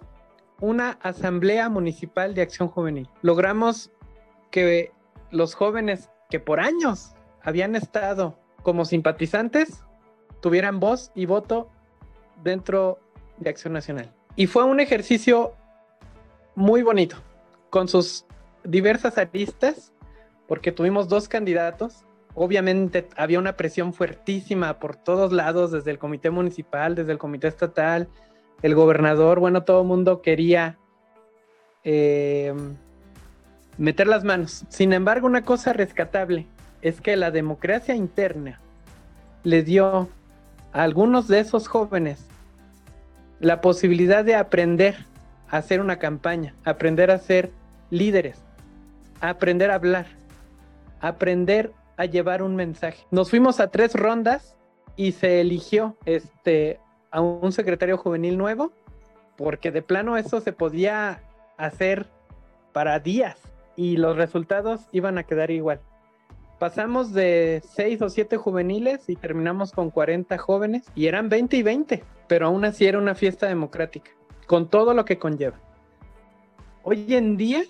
una 0.60 0.92
asamblea 1.02 1.70
municipal 1.70 2.36
de 2.36 2.44
acción 2.44 2.68
juvenil. 2.68 3.10
Logramos 3.22 3.92
que 4.52 4.92
los 5.32 5.56
jóvenes 5.56 6.10
que 6.30 6.40
por 6.40 6.60
años 6.60 7.16
habían 7.42 7.76
estado 7.76 8.38
como 8.63 8.86
simpatizantes 8.86 9.84
tuvieran 10.42 10.80
voz 10.80 11.12
y 11.16 11.26
voto 11.26 11.70
dentro 12.44 13.00
de 13.38 13.50
Acción 13.50 13.74
Nacional. 13.74 14.17
Y 14.38 14.45
fue 14.45 14.63
un 14.63 14.80
ejercicio 14.80 15.56
muy 16.54 16.84
bonito, 16.84 17.17
con 17.71 17.88
sus 17.88 18.23
diversas 18.63 19.17
aristas, 19.17 19.91
porque 20.47 20.71
tuvimos 20.71 21.10
dos 21.10 21.28
candidatos. 21.28 22.06
Obviamente 22.36 23.10
había 23.17 23.39
una 23.39 23.58
presión 23.58 23.95
fuertísima 23.95 24.78
por 24.78 24.95
todos 24.95 25.34
lados, 25.34 25.71
desde 25.71 25.89
el 25.89 25.97
comité 25.97 26.30
municipal, 26.30 26.93
desde 26.93 27.13
el 27.13 27.17
comité 27.17 27.47
estatal, 27.47 28.08
el 28.62 28.76
gobernador, 28.76 29.39
bueno, 29.39 29.63
todo 29.63 29.82
el 29.82 29.88
mundo 29.88 30.21
quería 30.21 30.78
eh, 31.84 32.54
meter 33.80 34.06
las 34.06 34.23
manos. 34.23 34.65
Sin 34.69 34.93
embargo, 34.93 35.26
una 35.26 35.41
cosa 35.41 35.73
rescatable 35.73 36.45
es 36.84 37.02
que 37.02 37.15
la 37.15 37.32
democracia 37.32 37.95
interna 37.95 38.62
le 39.43 39.63
dio 39.63 40.10
a 40.73 40.84
algunos 40.84 41.28
de 41.28 41.39
esos 41.39 41.67
jóvenes 41.67 42.28
la 43.39 43.62
posibilidad 43.62 44.26
de 44.26 44.36
aprender 44.36 44.95
a 45.50 45.58
hacer 45.58 45.82
una 45.82 45.97
campaña, 45.97 46.56
aprender 46.65 47.12
a 47.12 47.19
ser 47.19 47.52
líderes, 47.89 48.41
aprender 49.21 49.71
a 49.71 49.76
hablar, 49.76 50.08
aprender 51.00 51.71
a 51.97 52.06
llevar 52.06 52.41
un 52.41 52.56
mensaje. 52.56 53.06
Nos 53.12 53.30
fuimos 53.30 53.60
a 53.60 53.69
tres 53.69 53.93
rondas 53.93 54.56
y 54.95 55.12
se 55.13 55.41
eligió 55.41 55.95
este 56.06 56.80
a 57.12 57.21
un 57.21 57.52
secretario 57.52 57.97
juvenil 57.97 58.38
nuevo 58.38 58.71
porque 59.38 59.71
de 59.71 59.82
plano 59.82 60.17
eso 60.17 60.41
se 60.41 60.52
podía 60.52 61.21
hacer 61.58 62.08
para 62.73 63.00
días 63.00 63.38
y 63.76 63.97
los 63.97 64.17
resultados 64.17 64.82
iban 64.91 65.17
a 65.17 65.23
quedar 65.23 65.52
igual. 65.52 65.80
Pasamos 66.60 67.13
de 67.13 67.62
seis 67.76 68.02
o 68.02 68.10
siete 68.10 68.38
juveniles 68.38 69.08
y 69.10 69.15
terminamos 69.15 69.72
con 69.72 69.91
40 69.91 70.38
jóvenes 70.39 70.86
y 70.96 71.06
eran 71.06 71.30
20 71.30 71.58
y 71.58 71.63
20, 71.63 72.04
pero 72.28 72.48
aún 72.48 72.65
así 72.65 72.88
era 72.88 72.98
una 72.98 73.13
fiesta 73.13 73.46
democrática, 73.46 74.12
con 74.48 74.67
todo 74.67 74.96
lo 74.96 75.06
que 75.06 75.20
conlleva. 75.20 75.60
Hoy 76.82 77.13
en 77.13 77.38
día 77.38 77.62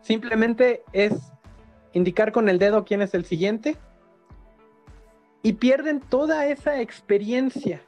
simplemente 0.00 0.82
es 0.92 1.12
indicar 1.92 2.32
con 2.32 2.48
el 2.48 2.58
dedo 2.58 2.86
quién 2.86 3.02
es 3.02 3.12
el 3.12 3.26
siguiente 3.26 3.76
y 5.42 5.54
pierden 5.54 6.00
toda 6.00 6.46
esa 6.46 6.80
experiencia 6.80 7.82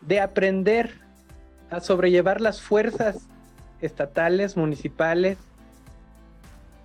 de 0.00 0.20
aprender 0.20 1.00
a 1.70 1.80
sobrellevar 1.80 2.40
las 2.40 2.62
fuerzas 2.62 3.28
estatales, 3.82 4.56
municipales, 4.56 5.38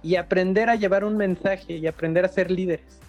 y 0.03 0.17
aprender 0.17 0.69
a 0.69 0.75
llevar 0.75 1.05
un 1.05 1.17
mensaje 1.17 1.77
y 1.77 1.87
aprender 1.87 2.25
a 2.25 2.27
ser 2.27 2.51
líderes. 2.51 2.99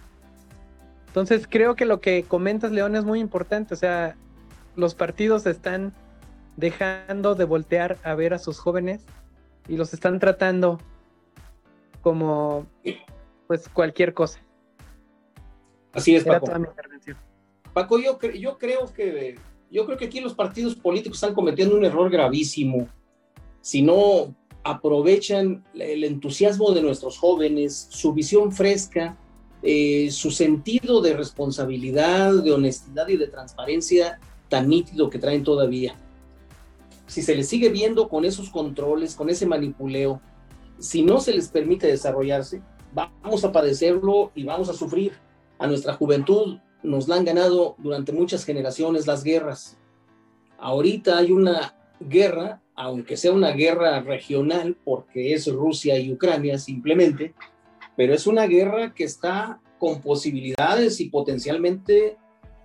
Entonces 1.07 1.47
creo 1.49 1.75
que 1.75 1.85
lo 1.85 2.01
que 2.01 2.23
comentas, 2.23 2.71
León, 2.71 2.95
es 2.95 3.03
muy 3.03 3.19
importante. 3.19 3.73
O 3.73 3.77
sea, 3.77 4.15
los 4.75 4.95
partidos 4.95 5.45
están 5.45 5.93
dejando 6.57 7.35
de 7.35 7.43
voltear 7.43 7.97
a 8.03 8.15
ver 8.15 8.33
a 8.33 8.39
sus 8.39 8.59
jóvenes 8.59 9.05
y 9.67 9.77
los 9.77 9.93
están 9.93 10.19
tratando 10.19 10.79
como 12.01 12.65
pues 13.47 13.67
cualquier 13.69 14.13
cosa. 14.13 14.39
Así 15.93 16.15
es, 16.15 16.23
Paco. 16.23 16.47
Paco, 17.73 17.99
yo, 17.99 18.19
yo 18.21 18.57
creo 18.57 18.91
que 18.93 19.37
yo 19.71 19.85
creo 19.85 19.97
que 19.97 20.05
aquí 20.05 20.21
los 20.21 20.33
partidos 20.33 20.75
políticos 20.75 21.17
están 21.17 21.33
cometiendo 21.33 21.75
un 21.75 21.83
error 21.83 22.09
gravísimo. 22.09 22.87
Si 23.61 23.81
no 23.81 24.33
aprovechan 24.65 25.63
el 25.75 26.03
entusiasmo 26.03 26.71
de 26.71 26.81
nuestros 26.81 27.19
jóvenes, 27.19 27.87
su 27.91 28.13
visión 28.13 28.51
fresca, 28.51 29.15
eh, 29.61 30.09
su 30.09 30.31
sentido 30.31 31.01
de 31.01 31.13
responsabilidad, 31.13 32.33
de 32.33 32.51
honestidad 32.51 33.07
y 33.07 33.15
de 33.15 33.27
transparencia 33.27 34.19
tan 34.49 34.67
nítido 34.67 35.11
que 35.11 35.19
traen 35.19 35.43
todavía. 35.43 35.95
Si 37.05 37.21
se 37.21 37.35
les 37.35 37.47
sigue 37.47 37.69
viendo 37.69 38.09
con 38.09 38.25
esos 38.25 38.49
controles, 38.49 39.13
con 39.13 39.29
ese 39.29 39.45
manipuleo, 39.45 40.19
si 40.79 41.03
no 41.03 41.19
se 41.19 41.33
les 41.33 41.47
permite 41.49 41.85
desarrollarse, 41.85 42.63
vamos 42.91 43.45
a 43.45 43.51
padecerlo 43.51 44.31
y 44.33 44.45
vamos 44.45 44.67
a 44.69 44.73
sufrir. 44.73 45.13
A 45.59 45.67
nuestra 45.67 45.93
juventud 45.93 46.57
nos 46.81 47.07
la 47.07 47.17
han 47.17 47.25
ganado 47.25 47.75
durante 47.77 48.11
muchas 48.11 48.43
generaciones 48.43 49.05
las 49.05 49.23
guerras. 49.23 49.77
Ahorita 50.57 51.19
hay 51.19 51.31
una 51.31 51.75
guerra 51.99 52.63
aunque 52.75 53.17
sea 53.17 53.31
una 53.31 53.51
guerra 53.51 54.01
regional, 54.01 54.77
porque 54.83 55.33
es 55.33 55.47
Rusia 55.47 55.97
y 55.97 56.11
Ucrania 56.11 56.59
simplemente, 56.59 57.33
pero 57.95 58.13
es 58.13 58.27
una 58.27 58.45
guerra 58.45 58.93
que 58.93 59.05
está 59.05 59.61
con 59.79 60.01
posibilidades 60.01 60.99
y 60.99 61.09
potencialmente 61.09 62.17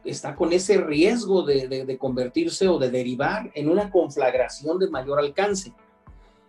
está 0.04 0.34
con 0.34 0.52
ese 0.52 0.78
riesgo 0.78 1.42
de, 1.42 1.96
convertirse 1.98 2.66
o 2.68 2.78
de 2.78 2.90
derivar 2.90 3.50
en 3.54 3.68
una 3.68 3.90
conflagración 3.90 4.78
de 4.78 4.90
mayor 4.90 5.18
alcance. 5.18 5.72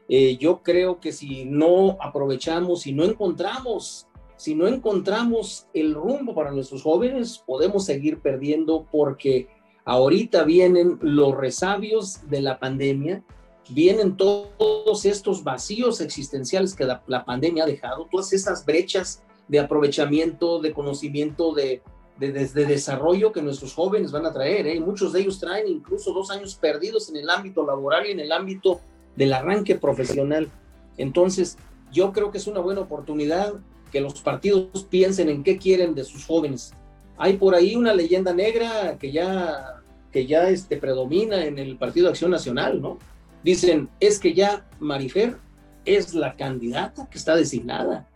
Eh, 0.10 0.38
yo 0.38 0.62
creo 0.64 1.00
que 1.00 1.12
si 1.12 1.46
no 1.46 1.98
aprovechamos, 2.02 2.82
si 2.82 2.94
no 2.94 3.04
encontramos, 3.04 4.08
si 4.36 4.56
no 4.56 4.68
encontramos 4.68 5.68
el 5.74 5.94
rumbo 5.94 6.34
para 6.34 6.52
nuestros 6.52 6.82
jóvenes, 6.82 7.44
podemos 7.46 7.86
seguir 7.86 8.20
perdiendo 8.20 8.88
porque 8.92 9.48
ahorita 9.86 10.44
vienen 10.44 10.98
los 11.02 11.36
resabios 11.36 12.28
de 12.30 12.42
la 12.42 12.60
pandemia 12.60 13.24
vienen 13.74 14.18
todos 14.18 15.06
estos 15.06 15.44
vacíos 15.44 16.02
existenciales 16.02 16.76
que 16.76 16.86
la, 16.86 17.26
pandemia 17.26 17.64
ha 17.64 17.68
dejado, 17.68 18.08
todas 18.12 18.34
estas 18.34 18.66
brechas 18.66 19.24
de 19.48 19.60
aprovechamiento, 19.60 20.60
de 20.60 20.74
conocimiento, 20.74 21.54
de, 21.54 21.82
de, 22.18 22.48
desarrollo 22.48 23.32
que 23.32 23.42
nuestros 23.42 23.74
jóvenes 23.74 24.12
van 24.12 24.26
a 24.26 24.34
traer. 24.34 24.68
¿eh? 24.68 24.80
Muchos 24.80 25.14
de 25.14 25.22
ellos 25.22 25.40
traen 25.40 25.68
incluso 25.68 26.14
dos 26.14 26.32
años 26.32 26.56
perdidos 26.56 27.10
en 27.10 27.18
el 27.18 27.30
ámbito 27.30 27.66
laboral 27.66 28.06
y 28.08 28.12
en 28.12 28.20
el 28.20 28.32
ámbito 28.32 28.82
del 29.16 29.34
arranque 29.34 29.76
profesional. 29.76 30.50
Entonces, 30.98 31.58
yo 31.92 32.12
creo 32.14 32.32
que 32.32 32.38
es 32.38 32.48
una 32.48 32.60
buena 32.60 32.82
oportunidad 32.82 33.54
que 33.92 34.02
los 34.02 34.22
partidos 34.22 34.86
piensen 34.90 35.30
en 35.30 35.44
qué 35.44 35.58
quieren 35.58 35.94
de 35.96 36.04
sus 36.04 36.26
jóvenes. 36.26 36.74
Hay 37.18 37.38
por 37.38 37.56
ahí 37.56 37.76
una 37.76 37.94
leyenda 37.94 38.34
negra 38.34 38.98
que 38.98 39.12
ya, 39.12 39.82
que 40.12 40.26
ya 40.26 40.50
este, 40.50 40.78
predomina 40.78 41.46
en 41.46 41.60
el 41.60 41.78
Partido 41.78 42.06
de 42.06 42.12
Acción 42.12 42.32
Nacional, 42.32 42.82
¿no? 42.82 42.98
Dicen, 43.44 43.90
es 44.00 44.20
que 44.20 44.34
ya 44.34 44.68
Marifer 44.80 45.38
es 45.86 46.14
la 46.14 46.36
candidata 46.36 47.08
que 47.10 47.18
está 47.18 47.36
designada. 47.36 48.08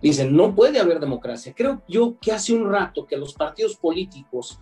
Dicen, 0.00 0.36
no 0.36 0.54
puede 0.54 0.80
haber 0.80 1.00
democracia. 1.00 1.52
Creo 1.56 1.82
yo 1.88 2.16
que 2.20 2.32
hace 2.32 2.52
un 2.52 2.70
rato 2.70 3.06
que 3.06 3.16
los 3.16 3.34
partidos 3.34 3.76
políticos 3.76 4.58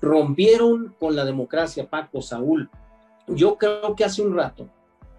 rompieron 0.00 0.94
con 0.98 1.14
la 1.14 1.24
democracia, 1.24 1.88
Paco, 1.88 2.20
Saúl. 2.20 2.68
Yo 3.28 3.56
creo 3.56 3.94
que 3.94 4.04
hace 4.04 4.22
un 4.22 4.34
rato 4.34 4.68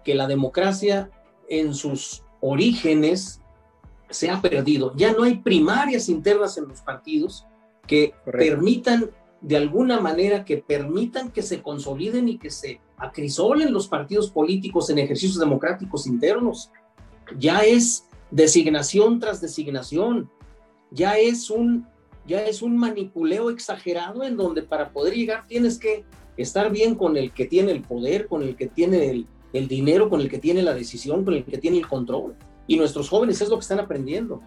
que 0.04 0.14
la 0.14 0.26
democracia 0.26 1.10
en 1.48 1.74
sus 1.74 2.22
orígenes 2.40 3.40
se 4.10 4.30
ha 4.30 4.40
perdido. 4.40 4.92
Ya 4.96 5.12
no 5.12 5.22
hay 5.22 5.36
primarias 5.36 6.08
internas 6.08 6.58
en 6.58 6.68
los 6.68 6.82
partidos 6.82 7.46
que 7.86 8.14
permitan 8.24 9.10
de 9.44 9.58
alguna 9.58 10.00
manera 10.00 10.42
que 10.42 10.56
permitan 10.56 11.30
que 11.30 11.42
se 11.42 11.62
consoliden 11.62 12.30
y 12.30 12.38
que 12.38 12.50
se 12.50 12.80
acrisolen 12.96 13.74
los 13.74 13.88
partidos 13.88 14.30
políticos 14.30 14.88
en 14.88 14.98
ejercicios 14.98 15.38
democráticos 15.38 16.06
internos. 16.06 16.70
Ya 17.38 17.60
es 17.60 18.06
designación 18.30 19.20
tras 19.20 19.42
designación, 19.42 20.30
ya 20.90 21.18
es 21.18 21.50
un 21.50 21.86
ya 22.26 22.46
es 22.46 22.62
un 22.62 22.78
manipuleo 22.78 23.50
exagerado 23.50 24.24
en 24.24 24.38
donde 24.38 24.62
para 24.62 24.94
poder 24.94 25.12
llegar 25.12 25.46
tienes 25.46 25.78
que 25.78 26.06
estar 26.38 26.72
bien 26.72 26.94
con 26.94 27.18
el 27.18 27.32
que 27.32 27.44
tiene 27.44 27.72
el 27.72 27.82
poder, 27.82 28.28
con 28.28 28.42
el 28.42 28.56
que 28.56 28.66
tiene 28.66 29.10
el, 29.10 29.26
el 29.52 29.68
dinero, 29.68 30.08
con 30.08 30.22
el 30.22 30.30
que 30.30 30.38
tiene 30.38 30.62
la 30.62 30.72
decisión, 30.72 31.22
con 31.22 31.34
el 31.34 31.44
que 31.44 31.58
tiene 31.58 31.76
el 31.76 31.86
control. 31.86 32.34
Y 32.66 32.78
nuestros 32.78 33.10
jóvenes 33.10 33.42
es 33.42 33.50
lo 33.50 33.56
que 33.56 33.60
están 33.60 33.78
aprendiendo. 33.78 34.40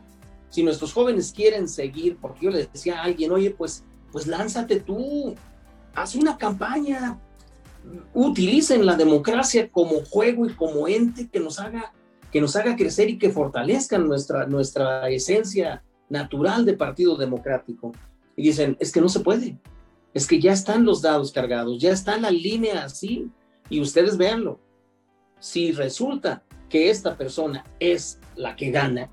Si 0.49 0.63
nuestros 0.63 0.91
jóvenes 0.91 1.31
quieren 1.31 1.67
seguir, 1.67 2.17
porque 2.19 2.45
yo 2.45 2.49
les 2.49 2.73
decía 2.73 2.99
a 2.99 3.03
alguien, 3.03 3.31
oye, 3.31 3.51
pues 3.51 3.85
pues 4.11 4.27
lánzate 4.27 4.79
tú, 4.79 5.35
haz 5.93 6.15
una 6.15 6.37
campaña, 6.37 7.19
utilicen 8.13 8.85
la 8.85 8.95
democracia 8.95 9.69
como 9.69 10.03
juego 10.05 10.45
y 10.45 10.53
como 10.53 10.87
ente 10.87 11.29
que 11.29 11.39
nos 11.39 11.59
haga, 11.59 11.93
que 12.31 12.41
nos 12.41 12.55
haga 12.55 12.75
crecer 12.75 13.09
y 13.09 13.17
que 13.17 13.29
fortalezca 13.29 13.97
nuestra, 13.97 14.45
nuestra 14.45 15.09
esencia 15.09 15.83
natural 16.09 16.65
de 16.65 16.73
partido 16.73 17.15
democrático. 17.15 17.91
Y 18.35 18.43
dicen, 18.43 18.77
es 18.79 18.91
que 18.91 19.01
no 19.01 19.09
se 19.09 19.21
puede, 19.21 19.57
es 20.13 20.27
que 20.27 20.39
ya 20.39 20.53
están 20.53 20.85
los 20.85 21.01
dados 21.01 21.31
cargados, 21.31 21.81
ya 21.81 21.91
está 21.91 22.17
la 22.17 22.31
línea 22.31 22.83
así, 22.83 23.29
y 23.69 23.81
ustedes 23.81 24.17
véanlo. 24.17 24.59
Si 25.39 25.71
resulta 25.71 26.43
que 26.69 26.89
esta 26.89 27.17
persona 27.17 27.63
es 27.79 28.19
la 28.35 28.55
que 28.55 28.71
gana, 28.71 29.09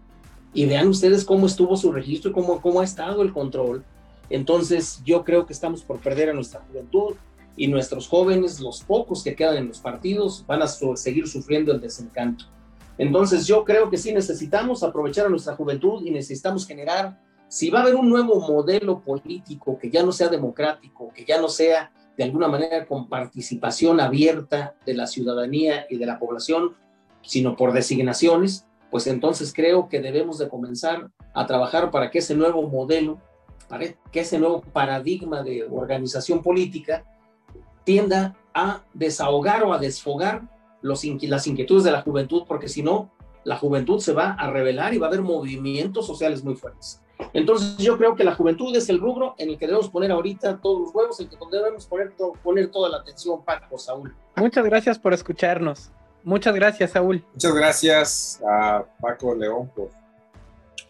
y 0.54 0.66
vean 0.66 0.88
ustedes 0.88 1.24
cómo 1.24 1.46
estuvo 1.46 1.76
su 1.76 1.92
registro 1.92 2.32
cómo, 2.32 2.62
cómo 2.62 2.80
ha 2.80 2.84
estado 2.84 3.22
el 3.22 3.32
control. 3.32 3.84
Entonces 4.30 5.02
yo 5.04 5.24
creo 5.24 5.46
que 5.46 5.52
estamos 5.52 5.82
por 5.82 5.98
perder 5.98 6.30
a 6.30 6.32
nuestra 6.32 6.60
juventud 6.60 7.14
y 7.56 7.68
nuestros 7.68 8.08
jóvenes, 8.08 8.60
los 8.60 8.82
pocos 8.82 9.22
que 9.22 9.34
quedan 9.34 9.56
en 9.56 9.68
los 9.68 9.78
partidos, 9.78 10.44
van 10.46 10.62
a 10.62 10.66
seguir 10.66 11.28
sufriendo 11.28 11.72
el 11.72 11.80
desencanto. 11.80 12.46
Entonces 12.98 13.46
yo 13.46 13.64
creo 13.64 13.90
que 13.90 13.96
sí 13.96 14.12
necesitamos 14.12 14.82
aprovechar 14.82 15.26
a 15.26 15.28
nuestra 15.28 15.56
juventud 15.56 16.04
y 16.04 16.10
necesitamos 16.10 16.66
generar, 16.66 17.20
si 17.48 17.70
va 17.70 17.80
a 17.80 17.82
haber 17.82 17.94
un 17.94 18.08
nuevo 18.08 18.40
modelo 18.40 19.00
político 19.00 19.78
que 19.78 19.90
ya 19.90 20.02
no 20.02 20.12
sea 20.12 20.28
democrático, 20.28 21.12
que 21.14 21.24
ya 21.24 21.40
no 21.40 21.48
sea 21.48 21.92
de 22.16 22.24
alguna 22.24 22.48
manera 22.48 22.86
con 22.86 23.08
participación 23.08 24.00
abierta 24.00 24.76
de 24.86 24.94
la 24.94 25.06
ciudadanía 25.06 25.86
y 25.90 25.96
de 25.96 26.06
la 26.06 26.18
población, 26.18 26.74
sino 27.22 27.56
por 27.56 27.72
designaciones, 27.72 28.66
pues 28.90 29.06
entonces 29.08 29.52
creo 29.52 29.88
que 29.88 30.00
debemos 30.00 30.38
de 30.38 30.48
comenzar 30.48 31.10
a 31.34 31.46
trabajar 31.46 31.90
para 31.90 32.10
que 32.10 32.18
ese 32.18 32.36
nuevo 32.36 32.68
modelo, 32.68 33.20
que 34.12 34.20
ese 34.20 34.38
nuevo 34.38 34.60
paradigma 34.60 35.42
de 35.42 35.64
organización 35.70 36.42
política 36.42 37.04
tienda 37.84 38.36
a 38.54 38.82
desahogar 38.94 39.62
o 39.64 39.72
a 39.72 39.78
desfogar 39.78 40.42
los, 40.80 41.04
las 41.04 41.46
inquietudes 41.46 41.84
de 41.84 41.92
la 41.92 42.02
juventud, 42.02 42.44
porque 42.46 42.68
si 42.68 42.82
no, 42.82 43.10
la 43.44 43.56
juventud 43.56 44.00
se 44.00 44.12
va 44.12 44.32
a 44.32 44.50
revelar 44.50 44.94
y 44.94 44.98
va 44.98 45.06
a 45.06 45.08
haber 45.08 45.22
movimientos 45.22 46.06
sociales 46.06 46.42
muy 46.42 46.54
fuertes. 46.54 47.00
Entonces 47.32 47.76
yo 47.78 47.96
creo 47.96 48.14
que 48.16 48.24
la 48.24 48.34
juventud 48.34 48.74
es 48.76 48.88
el 48.88 49.00
rubro 49.00 49.34
en 49.38 49.50
el 49.50 49.58
que 49.58 49.66
debemos 49.66 49.88
poner 49.88 50.10
ahorita 50.10 50.60
todos 50.60 50.80
los 50.80 50.94
huevos, 50.94 51.20
en 51.20 51.28
el 51.28 51.30
que 51.30 51.38
debemos 51.50 51.86
poner, 51.86 52.12
poner 52.42 52.70
toda 52.70 52.88
la 52.88 52.98
atención, 52.98 53.44
Paco, 53.44 53.78
Saúl. 53.78 54.14
Muchas 54.36 54.64
gracias 54.64 54.98
por 54.98 55.14
escucharnos. 55.14 55.90
Muchas 56.22 56.54
gracias, 56.54 56.92
Saúl. 56.92 57.24
Muchas 57.32 57.54
gracias 57.54 58.42
a 58.46 58.84
Paco 59.00 59.34
León 59.34 59.70
por 59.74 59.90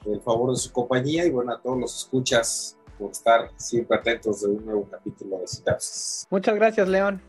el 0.07 0.21
favor 0.21 0.51
de 0.51 0.57
su 0.57 0.73
compañía 0.73 1.25
y 1.25 1.31
bueno, 1.31 1.53
a 1.53 1.61
todos 1.61 1.79
los 1.79 1.97
escuchas 1.97 2.77
por 2.99 3.11
estar 3.11 3.51
siempre 3.57 3.97
atentos 3.97 4.43
de 4.43 4.49
un 4.49 4.65
nuevo 4.65 4.87
capítulo 4.91 5.39
de 5.39 5.49
Sinapsis. 5.49 6.27
Muchas 6.31 6.55
gracias, 6.55 6.89
León. 6.89 7.21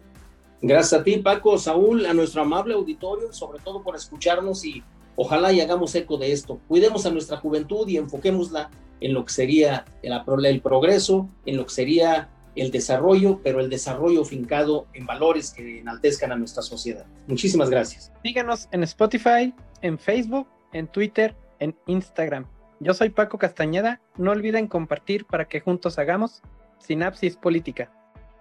Gracias 0.62 1.00
a 1.00 1.04
ti, 1.04 1.18
Paco, 1.18 1.58
Saúl, 1.58 2.06
a 2.06 2.14
nuestro 2.14 2.42
amable 2.42 2.74
auditorio, 2.74 3.32
sobre 3.34 3.60
todo 3.60 3.84
por 3.84 3.96
escucharnos 3.96 4.64
y 4.66 4.84
ojalá 5.16 5.52
y 5.52 5.62
hagamos 5.62 5.94
eco 5.96 6.18
de 6.18 6.32
esto. 6.32 6.60
Cuidemos 6.68 7.06
a 7.06 7.12
nuestra 7.12 7.38
juventud 7.38 7.88
y 7.88 7.98
enfoquémosla 7.98 8.70
en 9.02 9.14
lo 9.14 9.26
que 9.26 9.34
sería 9.34 9.86
el, 10.02 10.46
el 10.46 10.62
progreso, 10.62 11.30
en 11.46 11.58
lo 11.58 11.66
que 11.66 11.74
sería 11.74 12.30
el 12.56 12.72
desarrollo, 12.72 13.42
pero 13.44 13.60
el 13.60 13.70
desarrollo 13.70 14.24
fincado 14.24 14.88
en 14.94 15.06
valores 15.06 15.52
que 15.52 15.80
enaltezcan 15.80 16.32
a 16.32 16.36
nuestra 16.36 16.64
sociedad. 16.64 17.06
Muchísimas 17.28 17.70
gracias. 17.70 18.12
Síganos 18.24 18.68
en 18.72 18.84
Spotify, 18.84 19.54
en 19.82 20.00
Facebook, 20.00 20.48
en 20.72 20.88
Twitter, 20.88 21.36
en 21.60 21.76
Instagram. 21.86 22.48
Yo 22.80 22.94
soy 22.94 23.10
Paco 23.10 23.38
Castañeda. 23.38 24.02
No 24.18 24.32
olviden 24.32 24.68
compartir 24.68 25.26
para 25.26 25.46
que 25.46 25.62
juntos 25.62 25.98
hagamos 25.98 26.42
Sinapsis 26.80 27.38
Política. 27.38 27.92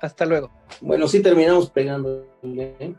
Hasta 0.01 0.26
luego. 0.26 0.51
Bueno, 0.80 1.09
sí 1.09 1.22
terminamos 1.22 1.70
pegando. 1.70 2.26
¿eh? 2.43 2.95